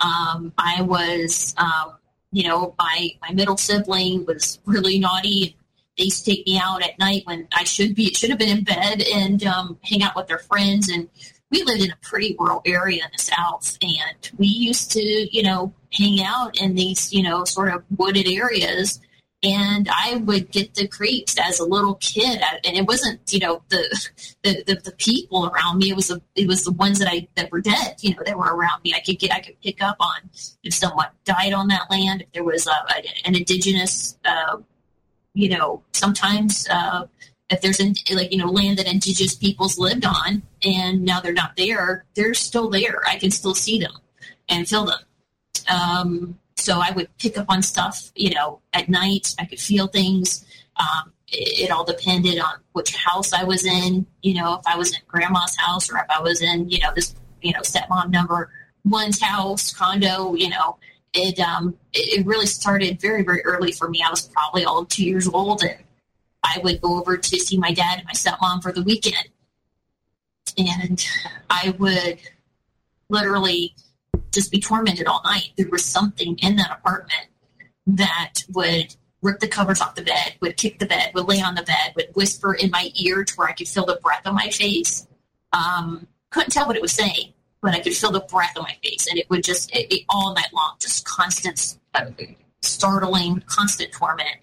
Um, 0.00 0.52
I 0.56 0.82
was, 0.82 1.54
um, 1.58 1.94
you 2.30 2.48
know, 2.48 2.74
my 2.78 3.10
my 3.20 3.32
middle 3.34 3.56
sibling 3.56 4.24
was 4.24 4.60
really 4.64 4.98
naughty. 4.98 5.56
They 5.98 6.04
used 6.04 6.24
to 6.24 6.30
take 6.30 6.46
me 6.46 6.58
out 6.58 6.82
at 6.82 6.98
night 6.98 7.22
when 7.24 7.48
I 7.52 7.64
should 7.64 7.94
be 7.94 8.14
should 8.14 8.30
have 8.30 8.38
been 8.38 8.56
in 8.56 8.64
bed 8.64 9.02
and 9.12 9.44
um, 9.44 9.78
hang 9.82 10.02
out 10.02 10.16
with 10.16 10.28
their 10.28 10.38
friends. 10.38 10.88
And 10.88 11.08
we 11.52 11.62
lived 11.64 11.82
in 11.82 11.92
a 11.92 11.96
pretty 12.02 12.34
rural 12.38 12.62
area 12.64 13.04
in 13.04 13.10
the 13.14 13.22
South, 13.22 13.78
and 13.82 14.30
we 14.38 14.46
used 14.46 14.90
to, 14.92 15.02
you 15.02 15.42
know, 15.42 15.72
hang 15.92 16.22
out 16.22 16.58
in 16.58 16.74
these, 16.74 17.12
you 17.12 17.22
know, 17.22 17.44
sort 17.44 17.72
of 17.72 17.84
wooded 17.96 18.26
areas. 18.26 19.00
And 19.44 19.88
I 19.90 20.16
would 20.16 20.52
get 20.52 20.74
the 20.74 20.86
creeps 20.86 21.36
as 21.36 21.58
a 21.58 21.64
little 21.64 21.96
kid, 21.96 22.40
and 22.64 22.76
it 22.76 22.86
wasn't, 22.86 23.20
you 23.32 23.40
know, 23.40 23.62
the 23.68 23.84
the, 24.44 24.62
the, 24.66 24.74
the 24.76 24.92
people 24.92 25.50
around 25.50 25.78
me. 25.78 25.90
It 25.90 25.96
was 25.96 26.08
the 26.08 26.22
it 26.36 26.46
was 26.46 26.64
the 26.64 26.72
ones 26.72 26.98
that 27.00 27.08
I 27.10 27.28
that 27.34 27.50
were 27.50 27.60
dead, 27.60 27.96
you 28.00 28.14
know, 28.14 28.22
that 28.24 28.38
were 28.38 28.54
around 28.54 28.82
me. 28.84 28.94
I 28.94 29.00
could 29.00 29.18
get 29.18 29.32
I 29.32 29.40
could 29.40 29.60
pick 29.60 29.82
up 29.82 29.96
on 30.00 30.30
if 30.62 30.72
someone 30.72 31.08
died 31.24 31.52
on 31.52 31.68
that 31.68 31.90
land, 31.90 32.22
if 32.22 32.32
there 32.32 32.44
was 32.44 32.66
a, 32.68 33.26
an 33.26 33.34
indigenous, 33.34 34.16
uh, 34.24 34.58
you 35.34 35.48
know, 35.48 35.82
sometimes 35.92 36.68
uh, 36.70 37.06
if 37.52 37.60
there's 37.60 37.80
like 38.10 38.32
you 38.32 38.38
know 38.38 38.50
land 38.50 38.78
that 38.78 38.90
indigenous 38.90 39.34
peoples 39.34 39.78
lived 39.78 40.04
on 40.04 40.42
and 40.64 41.02
now 41.02 41.20
they're 41.20 41.32
not 41.32 41.56
there 41.56 42.04
they're 42.14 42.34
still 42.34 42.70
there. 42.70 43.02
I 43.06 43.18
can 43.18 43.30
still 43.30 43.54
see 43.54 43.78
them 43.78 43.92
and 44.48 44.68
feel 44.68 44.86
them. 44.86 45.00
Um, 45.68 46.38
so 46.56 46.80
i 46.80 46.92
would 46.92 47.08
pick 47.18 47.36
up 47.38 47.46
on 47.48 47.62
stuff 47.62 48.10
you 48.14 48.30
know 48.30 48.60
at 48.72 48.88
night. 48.88 49.34
I 49.38 49.44
could 49.44 49.60
feel 49.60 49.86
things. 49.86 50.44
Um, 50.76 51.12
it, 51.28 51.64
it, 51.64 51.70
all 51.70 51.84
depended 51.84 52.38
on 52.38 52.54
which 52.72 52.94
house 52.94 53.32
i 53.32 53.44
was 53.44 53.64
in. 53.64 54.06
You 54.22 54.34
know 54.34 54.54
if 54.54 54.66
i 54.66 54.76
was 54.76 54.92
in 54.92 55.00
grandma's 55.08 55.56
house 55.56 55.90
or 55.90 55.98
if 55.98 56.10
i 56.10 56.20
was 56.20 56.42
in 56.42 56.68
you 56.68 56.78
know 56.80 56.92
this 56.94 57.14
you 57.40 57.52
know 57.52 57.60
stepmom 57.60 58.10
number 58.10 58.50
one's 58.84 59.20
house, 59.20 59.72
condo, 59.72 60.34
you 60.34 60.48
know, 60.48 60.78
it 61.14 61.38
um 61.40 61.76
it, 61.92 62.20
it 62.20 62.26
really 62.26 62.46
started 62.46 63.00
very 63.00 63.22
very 63.22 63.44
early 63.44 63.72
for 63.72 63.88
me. 63.88 64.02
I 64.04 64.10
was 64.10 64.28
probably 64.28 64.64
all 64.64 64.84
two 64.84 65.04
years 65.04 65.28
old, 65.28 65.62
and 65.62 65.76
I 66.42 66.60
would 66.62 66.80
go 66.80 66.98
over 66.98 67.16
to 67.16 67.38
see 67.38 67.56
my 67.56 67.72
dad 67.72 67.98
and 67.98 68.06
my 68.06 68.12
stepmom 68.12 68.62
for 68.62 68.72
the 68.72 68.82
weekend, 68.82 69.28
and 70.58 71.04
I 71.48 71.74
would 71.78 72.18
literally 73.08 73.74
just 74.32 74.50
be 74.50 74.60
tormented 74.60 75.06
all 75.06 75.22
night. 75.24 75.50
There 75.56 75.68
was 75.68 75.84
something 75.84 76.36
in 76.38 76.56
that 76.56 76.70
apartment 76.70 77.28
that 77.86 78.34
would 78.52 78.96
rip 79.20 79.38
the 79.38 79.48
covers 79.48 79.80
off 79.80 79.94
the 79.94 80.02
bed, 80.02 80.34
would 80.40 80.56
kick 80.56 80.78
the 80.78 80.86
bed, 80.86 81.12
would 81.14 81.28
lay 81.28 81.40
on 81.40 81.54
the 81.54 81.62
bed, 81.62 81.92
would 81.94 82.08
whisper 82.14 82.54
in 82.54 82.70
my 82.70 82.90
ear 82.96 83.24
to 83.24 83.34
where 83.34 83.48
I 83.48 83.52
could 83.52 83.68
feel 83.68 83.86
the 83.86 83.98
breath 84.02 84.26
on 84.26 84.34
my 84.34 84.50
face. 84.50 85.06
Um, 85.52 86.06
couldn't 86.30 86.50
tell 86.50 86.66
what 86.66 86.76
it 86.76 86.82
was 86.82 86.92
saying, 86.92 87.32
but 87.60 87.74
I 87.74 87.80
could 87.80 87.94
feel 87.94 88.10
the 88.10 88.20
breath 88.20 88.56
on 88.56 88.64
my 88.64 88.76
face, 88.82 89.06
and 89.08 89.18
it 89.18 89.30
would 89.30 89.44
just 89.44 89.74
it, 89.74 89.92
it, 89.92 90.04
all 90.08 90.34
night 90.34 90.52
long, 90.52 90.74
just 90.80 91.04
constant, 91.04 91.76
uh, 91.94 92.06
startling, 92.62 93.42
constant 93.46 93.92
torment. 93.92 94.36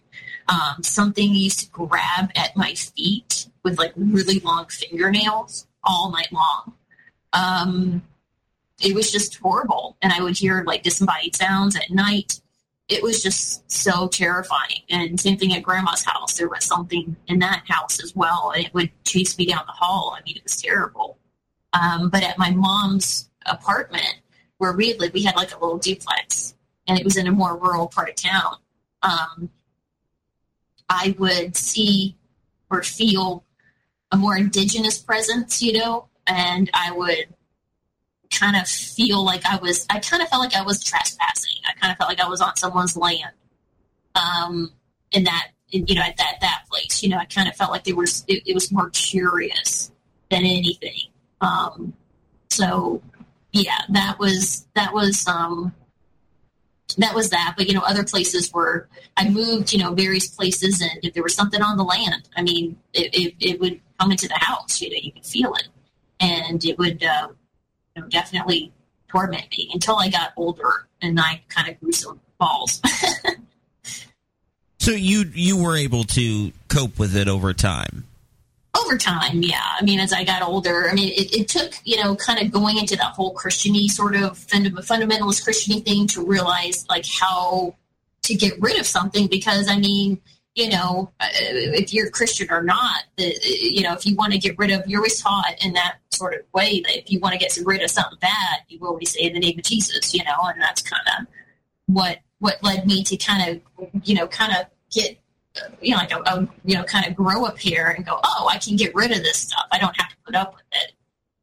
Um, 0.51 0.83
something 0.83 1.33
used 1.33 1.59
to 1.59 1.69
grab 1.69 2.31
at 2.35 2.55
my 2.55 2.73
feet 2.73 3.47
with 3.63 3.77
like 3.77 3.93
really 3.95 4.39
long 4.39 4.65
fingernails 4.67 5.67
all 5.83 6.11
night 6.11 6.31
long. 6.31 6.73
Um, 7.33 8.01
it 8.81 8.95
was 8.95 9.11
just 9.11 9.37
horrible, 9.37 9.97
and 10.01 10.11
I 10.11 10.23
would 10.23 10.37
hear 10.37 10.63
like 10.65 10.83
disembodied 10.83 11.35
sounds 11.35 11.75
at 11.75 11.91
night 11.91 12.39
it 12.89 13.03
was 13.03 13.21
just 13.21 13.71
so 13.71 14.07
terrifying. 14.07 14.81
And 14.89 15.19
same 15.19 15.37
thing 15.37 15.53
at 15.53 15.61
grandma's 15.61 16.03
house. 16.03 16.37
There 16.37 16.49
was 16.49 16.65
something 16.65 17.15
in 17.27 17.39
that 17.39 17.63
house 17.67 18.03
as 18.03 18.15
well. 18.15 18.51
And 18.55 18.65
it 18.65 18.73
would 18.73 18.91
chase 19.05 19.37
me 19.37 19.45
down 19.45 19.63
the 19.67 19.73
hall. 19.73 20.17
I 20.17 20.23
mean, 20.23 20.35
it 20.35 20.43
was 20.43 20.59
terrible. 20.59 21.19
Um, 21.73 22.09
but 22.09 22.23
at 22.23 22.39
my 22.39 22.49
mom's 22.49 23.29
apartment 23.45 24.15
where 24.57 24.73
we 24.73 24.95
lived, 24.95 25.13
we 25.13 25.23
had 25.23 25.35
like 25.35 25.55
a 25.55 25.59
little 25.59 25.77
duplex 25.77 26.55
and 26.87 26.97
it 26.97 27.05
was 27.05 27.15
in 27.15 27.27
a 27.27 27.31
more 27.31 27.55
rural 27.55 27.87
part 27.87 28.09
of 28.09 28.15
town. 28.15 28.55
Um, 29.03 29.51
I 30.89 31.15
would 31.19 31.55
see 31.55 32.15
or 32.69 32.83
feel 32.83 33.43
a 34.11 34.17
more 34.17 34.35
indigenous 34.35 34.97
presence, 34.97 35.61
you 35.61 35.73
know, 35.73 36.07
and 36.27 36.69
I 36.73 36.91
would 36.91 37.27
kind 38.31 38.55
of 38.55 38.67
feel 38.67 39.23
like 39.23 39.45
I 39.45 39.57
was, 39.57 39.85
I 39.89 39.99
kind 39.99 40.21
of 40.21 40.29
felt 40.29 40.43
like 40.43 40.55
I 40.55 40.63
was 40.63 40.83
trespassing. 40.83 41.53
I 41.67 41.73
kind 41.79 41.91
of 41.91 41.97
felt 41.97 42.09
like 42.09 42.19
I 42.19 42.27
was 42.27 42.41
on 42.41 42.55
someone's 42.55 42.95
land. 42.95 43.31
Um, 44.15 44.71
in 45.11 45.23
that, 45.23 45.49
you 45.69 45.95
know, 45.95 46.01
at 46.01 46.17
that, 46.17 46.37
that 46.41 46.63
place, 46.69 47.01
you 47.03 47.09
know, 47.09 47.17
I 47.17 47.25
kind 47.25 47.47
of 47.47 47.55
felt 47.55 47.71
like 47.71 47.83
there 47.83 47.95
was, 47.95 48.23
it, 48.27 48.43
it 48.45 48.53
was 48.53 48.71
more 48.71 48.89
curious 48.89 49.91
than 50.29 50.39
anything. 50.39 51.09
Um, 51.41 51.93
so 52.49 53.01
yeah, 53.51 53.81
that 53.89 54.19
was, 54.19 54.67
that 54.75 54.93
was, 54.93 55.27
um, 55.27 55.73
that 56.97 57.15
was 57.15 57.29
that. 57.29 57.55
But 57.57 57.67
you 57.67 57.73
know, 57.73 57.81
other 57.81 58.03
places 58.03 58.49
where 58.51 58.87
I 59.17 59.29
moved, 59.29 59.73
you 59.73 59.79
know, 59.79 59.93
various 59.93 60.27
places, 60.27 60.81
and 60.81 60.99
if 61.03 61.13
there 61.13 61.23
was 61.23 61.35
something 61.35 61.61
on 61.61 61.77
the 61.77 61.83
land, 61.83 62.27
I 62.35 62.41
mean, 62.41 62.77
it, 62.93 63.13
it, 63.13 63.35
it 63.39 63.59
would 63.59 63.79
come 63.99 64.11
into 64.11 64.27
the 64.27 64.39
house. 64.39 64.81
You 64.81 64.89
know, 64.89 64.97
you 65.01 65.11
could 65.11 65.25
feel 65.25 65.53
it, 65.53 65.67
and 66.19 66.63
it 66.65 66.77
would 66.77 67.03
uh, 67.03 67.29
know, 67.99 68.07
definitely 68.07 68.71
torment 69.07 69.45
me 69.51 69.69
until 69.73 69.97
I 69.97 70.09
got 70.09 70.33
older 70.35 70.87
and 71.01 71.19
I 71.19 71.41
kind 71.49 71.69
of 71.69 71.79
grew 71.79 71.91
some 71.91 72.19
balls. 72.37 72.81
so 74.79 74.91
you 74.91 75.25
you 75.33 75.61
were 75.61 75.75
able 75.75 76.03
to 76.05 76.51
cope 76.67 76.99
with 76.99 77.15
it 77.15 77.27
over 77.27 77.53
time. 77.53 78.05
Over 78.77 78.97
time, 78.97 79.41
yeah. 79.41 79.63
I 79.79 79.83
mean, 79.83 79.99
as 79.99 80.13
I 80.13 80.23
got 80.23 80.41
older, 80.41 80.89
I 80.89 80.93
mean, 80.93 81.11
it, 81.11 81.35
it 81.35 81.47
took 81.47 81.73
you 81.83 82.01
know, 82.01 82.15
kind 82.15 82.39
of 82.39 82.51
going 82.51 82.77
into 82.77 82.95
that 82.97 83.13
whole 83.13 83.33
Christiany 83.33 83.87
sort 83.87 84.15
of 84.15 84.37
fundamentalist 84.37 85.43
Christiany 85.43 85.83
thing 85.83 86.07
to 86.07 86.25
realize 86.25 86.85
like 86.87 87.05
how 87.05 87.75
to 88.23 88.35
get 88.35 88.53
rid 88.61 88.79
of 88.79 88.85
something 88.85 89.27
because 89.27 89.67
I 89.67 89.77
mean 89.77 90.21
you 90.59 90.69
know, 90.69 91.11
uh, 91.19 91.27
if 91.31 91.93
you're 91.93 92.09
Christian 92.09 92.47
or 92.49 92.61
not, 92.61 93.03
you 93.17 93.81
know, 93.81 93.93
if 93.93 94.05
you 94.05 94.15
want 94.15 94.33
to 94.33 94.39
get 94.39 94.57
rid 94.57 94.71
of, 94.71 94.85
you're 94.87 94.99
always 94.99 95.21
taught 95.21 95.55
in 95.63 95.73
that 95.73 95.97
sort 96.11 96.33
of 96.33 96.41
way 96.53 96.81
that 96.81 96.97
if 96.97 97.11
you 97.11 97.19
want 97.19 97.33
to 97.33 97.39
get 97.39 97.57
rid 97.65 97.81
of 97.81 97.89
something 97.89 98.17
bad, 98.19 98.57
you 98.67 98.79
always 98.85 99.11
say 99.11 99.21
in 99.21 99.33
the 99.33 99.39
name 99.39 99.57
of 99.57 99.63
Jesus, 99.63 100.13
you 100.13 100.23
know, 100.23 100.35
and 100.43 100.61
that's 100.61 100.81
kind 100.81 101.07
of 101.17 101.27
what 101.87 102.19
what 102.39 102.61
led 102.63 102.85
me 102.85 103.03
to 103.03 103.17
kind 103.17 103.49
of, 103.49 104.01
you 104.03 104.15
know, 104.15 104.27
kind 104.27 104.53
of 104.55 104.65
get, 104.91 105.17
you 105.81 105.91
know, 105.91 105.97
like 105.97 106.11
a, 106.11 106.19
a 106.19 106.47
you 106.65 106.75
know, 106.75 106.83
kind 106.83 107.05
of 107.05 107.15
grow 107.15 107.45
up 107.45 107.57
here 107.57 107.93
and 107.95 108.05
go, 108.05 108.19
oh, 108.23 108.49
I 108.51 108.57
can 108.57 108.75
get 108.75 108.93
rid 108.95 109.11
of 109.11 109.17
this 109.19 109.37
stuff. 109.37 109.65
I 109.71 109.79
don't 109.79 109.95
have 109.97 110.09
to 110.09 110.15
put 110.25 110.35
up 110.35 110.55
with 110.55 110.65
it. 110.71 110.93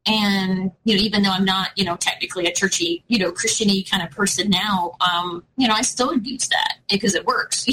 And, 0.07 0.71
you 0.85 0.95
know, 0.95 1.01
even 1.01 1.21
though 1.21 1.31
I'm 1.31 1.43
not, 1.43 1.71
you 1.75 1.83
know, 1.83 1.97
technically 1.97 2.45
a 2.45 2.53
churchy, 2.53 3.03
you 3.07 3.19
know, 3.19 3.31
Christiany 3.31 3.89
kind 3.89 4.01
of 4.01 4.09
person 4.09 4.49
now, 4.49 4.93
um, 5.01 5.43
you 5.57 5.67
know, 5.67 5.73
I 5.73 5.81
still 5.81 6.17
use 6.17 6.47
that 6.47 6.75
because 6.89 7.13
it 7.13 7.25
works. 7.25 7.67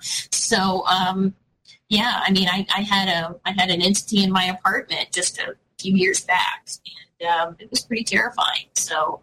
so, 0.32 0.84
um, 0.86 1.32
yeah, 1.88 2.20
I 2.24 2.32
mean, 2.32 2.48
I, 2.48 2.66
I 2.74 2.80
had 2.80 3.08
a, 3.08 3.36
I 3.44 3.52
had 3.52 3.70
an 3.70 3.80
entity 3.80 4.24
in 4.24 4.32
my 4.32 4.44
apartment 4.44 5.12
just 5.12 5.38
a 5.38 5.54
few 5.78 5.94
years 5.94 6.22
back 6.22 6.68
and, 7.20 7.30
um, 7.30 7.56
it 7.60 7.70
was 7.70 7.82
pretty 7.82 8.02
terrifying. 8.02 8.66
So, 8.74 9.20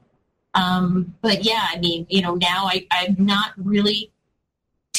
um, 0.53 1.15
but 1.21 1.43
yeah, 1.43 1.67
I 1.69 1.79
mean, 1.79 2.07
you 2.09 2.21
know, 2.21 2.35
now 2.35 2.67
I, 2.67 2.87
I'm 2.91 3.17
not 3.19 3.51
really 3.57 4.12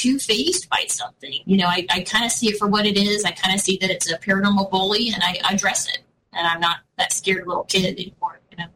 too 0.05 0.19
fazed 0.19 0.69
by 0.69 0.85
something. 0.89 1.41
You 1.47 1.57
know, 1.57 1.67
I, 1.67 1.87
I 1.91 2.03
kind 2.03 2.27
of 2.27 2.31
see 2.31 2.49
it 2.49 2.59
for 2.59 2.69
what 2.69 2.85
it 2.85 2.99
is. 2.99 3.25
I 3.25 3.31
kind 3.31 3.55
of 3.55 3.61
see 3.61 3.79
that 3.81 3.91
it's 3.91 4.11
a 4.11 4.19
paranormal 4.19 4.71
bully 4.71 5.09
and 5.09 5.23
I, 5.23 5.41
I 5.43 5.55
address 5.55 5.89
it 5.89 6.01
and 6.35 6.47
I'm 6.47 6.61
not 6.61 6.79
that 6.99 7.13
scared 7.13 7.47
little 7.47 7.65
kid 7.65 7.99
anymore. 7.99 8.39
You 8.51 8.59
know. 8.59 8.67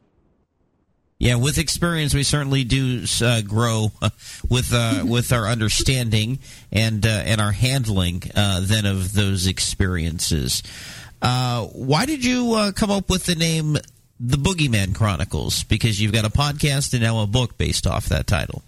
Yeah, 1.18 1.34
with 1.34 1.58
experience, 1.58 2.14
we 2.14 2.22
certainly 2.22 2.64
do 2.64 3.04
uh, 3.22 3.42
grow 3.42 3.88
uh, 4.00 4.08
with 4.48 4.72
uh, 4.72 5.02
with 5.06 5.32
our 5.32 5.46
understanding 5.46 6.38
and 6.72 7.04
uh, 7.04 7.10
and 7.10 7.40
our 7.40 7.52
handling 7.52 8.22
uh, 8.34 8.60
then 8.62 8.86
of 8.86 9.12
those 9.12 9.46
experiences. 9.46 10.62
Uh, 11.20 11.64
why 11.66 12.06
did 12.06 12.24
you 12.24 12.72
come 12.74 12.92
up 12.92 13.10
with 13.10 13.26
the 13.26 13.34
name 13.34 13.76
The 14.20 14.36
Boogeyman 14.36 14.94
Chronicles? 14.94 15.64
Because 15.64 16.00
you've 16.00 16.12
got 16.12 16.24
a 16.24 16.30
podcast 16.30 16.94
and 16.94 17.02
now 17.02 17.22
a 17.22 17.26
book 17.26 17.58
based 17.58 17.88
off 17.88 18.06
that 18.06 18.28
title. 18.28 18.62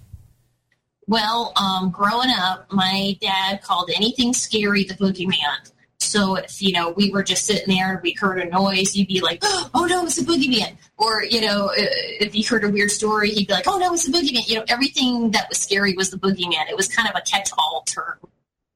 Well, 1.07 1.53
um, 1.57 1.91
growing 1.91 2.31
up, 2.31 2.73
my 2.73 3.17
dad 3.21 3.63
called 3.63 3.91
anything 3.95 4.33
scary 4.33 4.85
the 4.85 4.95
boogeyman. 4.95 5.73
So 5.99 6.37
if, 6.37 6.63
you 6.63 6.73
know, 6.73 6.91
we 6.91 7.11
were 7.11 7.23
just 7.23 7.45
sitting 7.47 7.75
there 7.75 8.01
we 8.03 8.13
heard 8.13 8.39
a 8.39 8.49
noise, 8.49 8.97
you'd 8.97 9.09
be 9.09 9.21
like, 9.21 9.41
oh 9.45 9.87
no, 9.89 10.05
it's 10.05 10.19
a 10.19 10.25
boogeyman. 10.25 10.77
Or, 10.97 11.25
you 11.25 11.41
know, 11.41 11.71
if 11.75 12.35
you 12.35 12.45
heard 12.45 12.65
a 12.65 12.71
weird 12.71 12.91
story, 12.91 13.31
he'd 13.31 13.49
be 13.49 13.53
like, 13.53 13.69
oh 13.69 13.79
no, 13.79 13.93
it's 13.93 14.09
a 14.09 14.13
boogeyman. 14.13 14.49
You 14.49 14.57
know, 14.57 14.65
everything 14.69 15.31
that 15.33 15.49
was 15.49 15.59
scary 15.59 15.95
was 15.95 16.11
the 16.11 16.17
boogeyman. 16.17 16.69
It 16.71 16.77
was 16.77 16.89
kind 16.89 17.09
of 17.09 17.15
a 17.17 17.21
catch-all 17.23 17.85
term. 17.87 18.19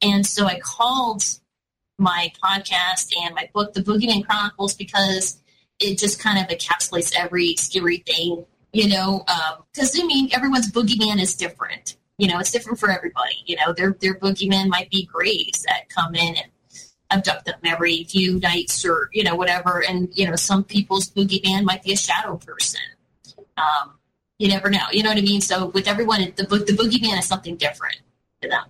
And 0.03 0.27
so 0.27 0.47
I 0.47 0.61
called 0.61 1.25
my 1.99 2.33
podcast 2.43 3.13
and 3.23 3.35
my 3.35 3.49
book, 3.53 3.73
The 3.73 3.81
Boogeyman 3.81 4.27
Chronicles, 4.27 4.75
because 4.75 5.39
it 5.81 5.99
just 5.99 6.21
kind 6.21 6.39
of 6.39 6.47
encapsulates 6.57 7.15
every 7.17 7.55
scary 7.57 7.99
thing, 7.99 8.45
you 8.73 8.89
know, 8.89 9.25
because 9.73 9.99
um, 9.99 10.05
I 10.05 10.07
mean, 10.07 10.31
everyone's 10.33 10.71
boogeyman 10.71 11.21
is 11.21 11.35
different. 11.35 11.97
You 12.18 12.29
know, 12.29 12.38
it's 12.38 12.50
different 12.50 12.79
for 12.79 12.90
everybody. 12.90 13.42
You 13.46 13.57
know, 13.57 13.72
their 13.72 13.96
their 14.00 14.14
boogeyman 14.14 14.68
might 14.68 14.90
be 14.90 15.05
grays 15.05 15.64
that 15.66 15.88
come 15.88 16.14
in 16.14 16.37
and 16.37 16.50
abduct 17.11 17.46
them 17.46 17.59
every 17.64 18.05
few 18.05 18.38
nights 18.40 18.85
or 18.85 19.09
you 19.12 19.22
know 19.22 19.37
whatever 19.37 19.83
and 19.87 20.09
you 20.12 20.27
know 20.29 20.37
some 20.37 20.64
people's 20.64 21.09
boogeyman 21.11 21.62
might 21.62 21.83
be 21.83 21.92
a 21.92 21.96
shadow 21.96 22.37
person 22.37 22.81
um, 23.57 23.92
you 24.38 24.48
never 24.48 24.70
know 24.70 24.87
you 24.90 25.03
know 25.03 25.11
what 25.11 25.18
i 25.18 25.20
mean 25.20 25.40
so 25.40 25.66
with 25.66 25.87
everyone 25.87 26.20
the, 26.37 26.44
the 26.44 26.72
boogeyman 26.72 27.18
is 27.18 27.27
something 27.27 27.57
different 27.57 27.98
to 28.40 28.48
them 28.48 28.64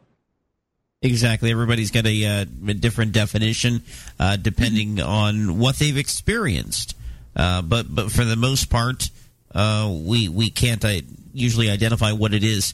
Exactly. 1.03 1.51
Everybody's 1.51 1.91
got 1.91 2.07
a, 2.07 2.25
uh, 2.25 2.47
a 2.67 2.73
different 2.73 3.13
definition 3.13 3.83
uh, 4.19 4.37
depending 4.37 4.97
mm-hmm. 4.97 5.07
on 5.07 5.59
what 5.59 5.77
they've 5.77 5.99
experienced. 5.99 6.97
Uh, 7.37 7.61
but 7.61 7.95
but 7.95 8.11
for 8.11 8.25
the 8.25 8.37
most 8.37 8.71
part, 8.71 9.11
uh, 9.55 9.93
we 9.93 10.31
we 10.31 10.49
can't 10.49 10.83
uh, 10.83 11.03
usually 11.35 11.69
identify 11.69 12.13
what 12.13 12.33
it 12.33 12.43
is 12.43 12.73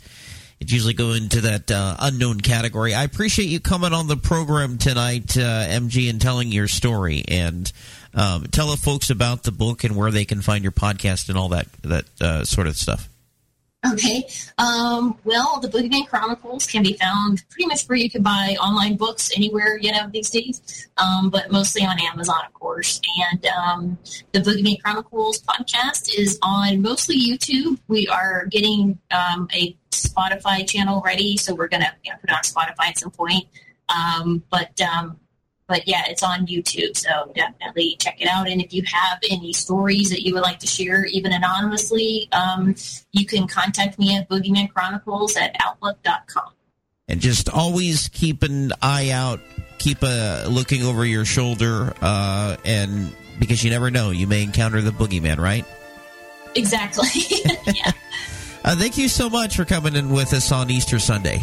it 0.61 0.71
usually 0.71 0.95
go 0.95 1.13
into 1.13 1.41
that 1.43 1.71
uh, 1.71 1.97
unknown 1.99 2.41
category. 2.41 2.95
I 2.95 3.05
appreciate 3.05 3.47
you 3.47 3.61
coming 3.61 3.93
on 3.93 4.07
the 4.09 4.17
program 4.17 4.79
tonight, 4.79 5.37
uh, 5.37 5.67
MG, 5.67 6.09
and 6.09 6.21
telling 6.21 6.53
your 6.53 6.69
story. 6.69 7.25
And 7.27 7.71
um, 8.15 8.45
tell 8.45 8.69
the 8.69 8.77
folks 8.77 9.11
about 9.11 9.43
the 9.43 9.53
book 9.53 9.85
and 9.85 9.97
where 9.97 10.11
they 10.11 10.25
can 10.25 10.43
find 10.43 10.63
your 10.63 10.73
podcast 10.73 11.29
and 11.29 11.39
all 11.39 11.49
that 11.51 11.67
that 11.83 12.05
uh, 12.21 12.45
sort 12.45 12.67
of 12.67 12.77
stuff. 12.77 13.10
Okay. 13.87 14.29
Um, 14.59 15.19
well, 15.25 15.59
the 15.59 15.69
Boogeyman 15.69 16.07
Chronicles 16.07 16.67
can 16.67 16.83
be 16.83 16.93
found 16.95 17.43
pretty 17.49 17.67
much 17.67 17.85
where 17.85 17.97
you 17.97 18.11
can 18.11 18.23
buy 18.23 18.57
online 18.61 18.97
books 18.97 19.31
anywhere, 19.35 19.79
you 19.79 19.91
know, 19.91 20.07
these 20.13 20.29
days, 20.29 20.89
um, 20.99 21.31
but 21.31 21.51
mostly 21.51 21.83
on 21.83 21.97
Amazon, 22.13 22.43
of 22.47 22.53
course. 22.53 23.01
And 23.33 23.47
um, 23.47 23.99
the 24.33 24.41
Boogeyman 24.41 24.83
Chronicles 24.83 25.41
podcast 25.43 26.11
is 26.15 26.39
on 26.43 26.83
mostly 26.83 27.19
YouTube. 27.19 27.79
We 27.89 28.07
are 28.09 28.45
getting 28.47 28.99
um, 29.11 29.49
a 29.55 29.75
Spotify 29.93 30.69
channel 30.69 31.01
ready, 31.03 31.39
so 31.39 31.55
we're 31.55 31.69
going 31.69 31.83
to 31.83 31.93
you 32.05 32.13
know, 32.13 32.19
put 32.21 32.31
on 32.31 32.43
Spotify 32.43 32.89
at 32.89 32.99
some 32.99 33.11
point. 33.11 33.47
Um, 33.89 34.43
but 34.51 34.79
um, 34.83 35.19
but 35.71 35.87
yeah, 35.87 36.03
it's 36.09 36.25
on 36.25 36.49
YouTube, 36.49 36.97
so 36.97 37.31
definitely 37.33 37.97
check 38.01 38.21
it 38.21 38.29
out. 38.29 38.49
And 38.49 38.61
if 38.61 38.75
you 38.75 38.83
have 38.93 39.21
any 39.31 39.53
stories 39.53 40.11
that 40.11 40.23
you 40.23 40.35
would 40.35 40.43
like 40.43 40.59
to 40.59 40.67
share, 40.67 41.05
even 41.05 41.33
anonymously, 41.33 42.29
um, 42.33 42.75
you 43.13 43.25
can 43.25 43.47
contact 43.47 43.97
me 43.97 44.17
at 44.17 44.29
boogeymanchronicles 44.29 45.37
at 45.37 45.55
outlook.com. 45.65 46.53
And 47.07 47.21
just 47.21 47.49
always 47.49 48.09
keep 48.09 48.43
an 48.43 48.73
eye 48.83 49.11
out, 49.11 49.41
keep 49.79 50.03
a 50.03 50.47
looking 50.49 50.83
over 50.83 51.05
your 51.05 51.25
shoulder, 51.25 51.95
uh, 52.03 52.57
and 52.65 53.15
because 53.39 53.63
you 53.63 53.71
never 53.71 53.93
know, 53.93 54.11
you 54.11 54.27
may 54.27 54.43
encounter 54.43 54.81
the 54.81 54.91
boogeyman, 54.91 55.39
right? 55.39 55.65
Exactly. 56.57 57.09
yeah. 57.75 57.93
Uh, 58.63 58.77
thank 58.77 58.99
you 58.99 59.09
so 59.09 59.31
much 59.31 59.57
for 59.57 59.65
coming 59.65 59.97
in 59.97 60.11
with 60.11 60.35
us 60.35 60.53
on 60.53 60.71
Easter 60.71 60.99
Sunday. 60.99 61.43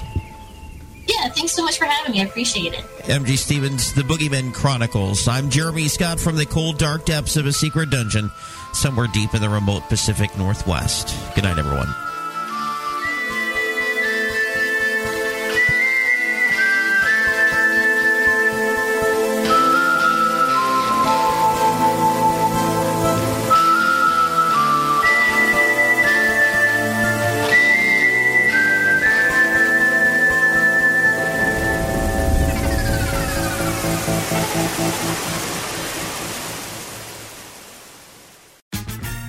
Yeah, 1.07 1.29
thanks 1.29 1.53
so 1.53 1.63
much 1.63 1.77
for 1.77 1.85
having 1.85 2.11
me. 2.11 2.21
I 2.21 2.25
appreciate 2.25 2.73
it. 2.73 2.83
MG 3.03 3.37
Stephens, 3.37 3.93
The 3.93 4.01
Boogeyman 4.01 4.53
Chronicles. 4.53 5.27
I'm 5.27 5.49
Jeremy 5.49 5.87
Scott 5.87 6.19
from 6.19 6.35
the 6.35 6.45
cold, 6.45 6.77
dark 6.77 7.05
depths 7.05 7.37
of 7.37 7.45
a 7.45 7.53
secret 7.53 7.89
dungeon 7.89 8.29
somewhere 8.73 9.07
deep 9.07 9.33
in 9.33 9.41
the 9.41 9.49
remote 9.49 9.83
Pacific 9.89 10.37
Northwest. 10.37 11.15
Good 11.33 11.45
night, 11.45 11.57
everyone. 11.57 11.93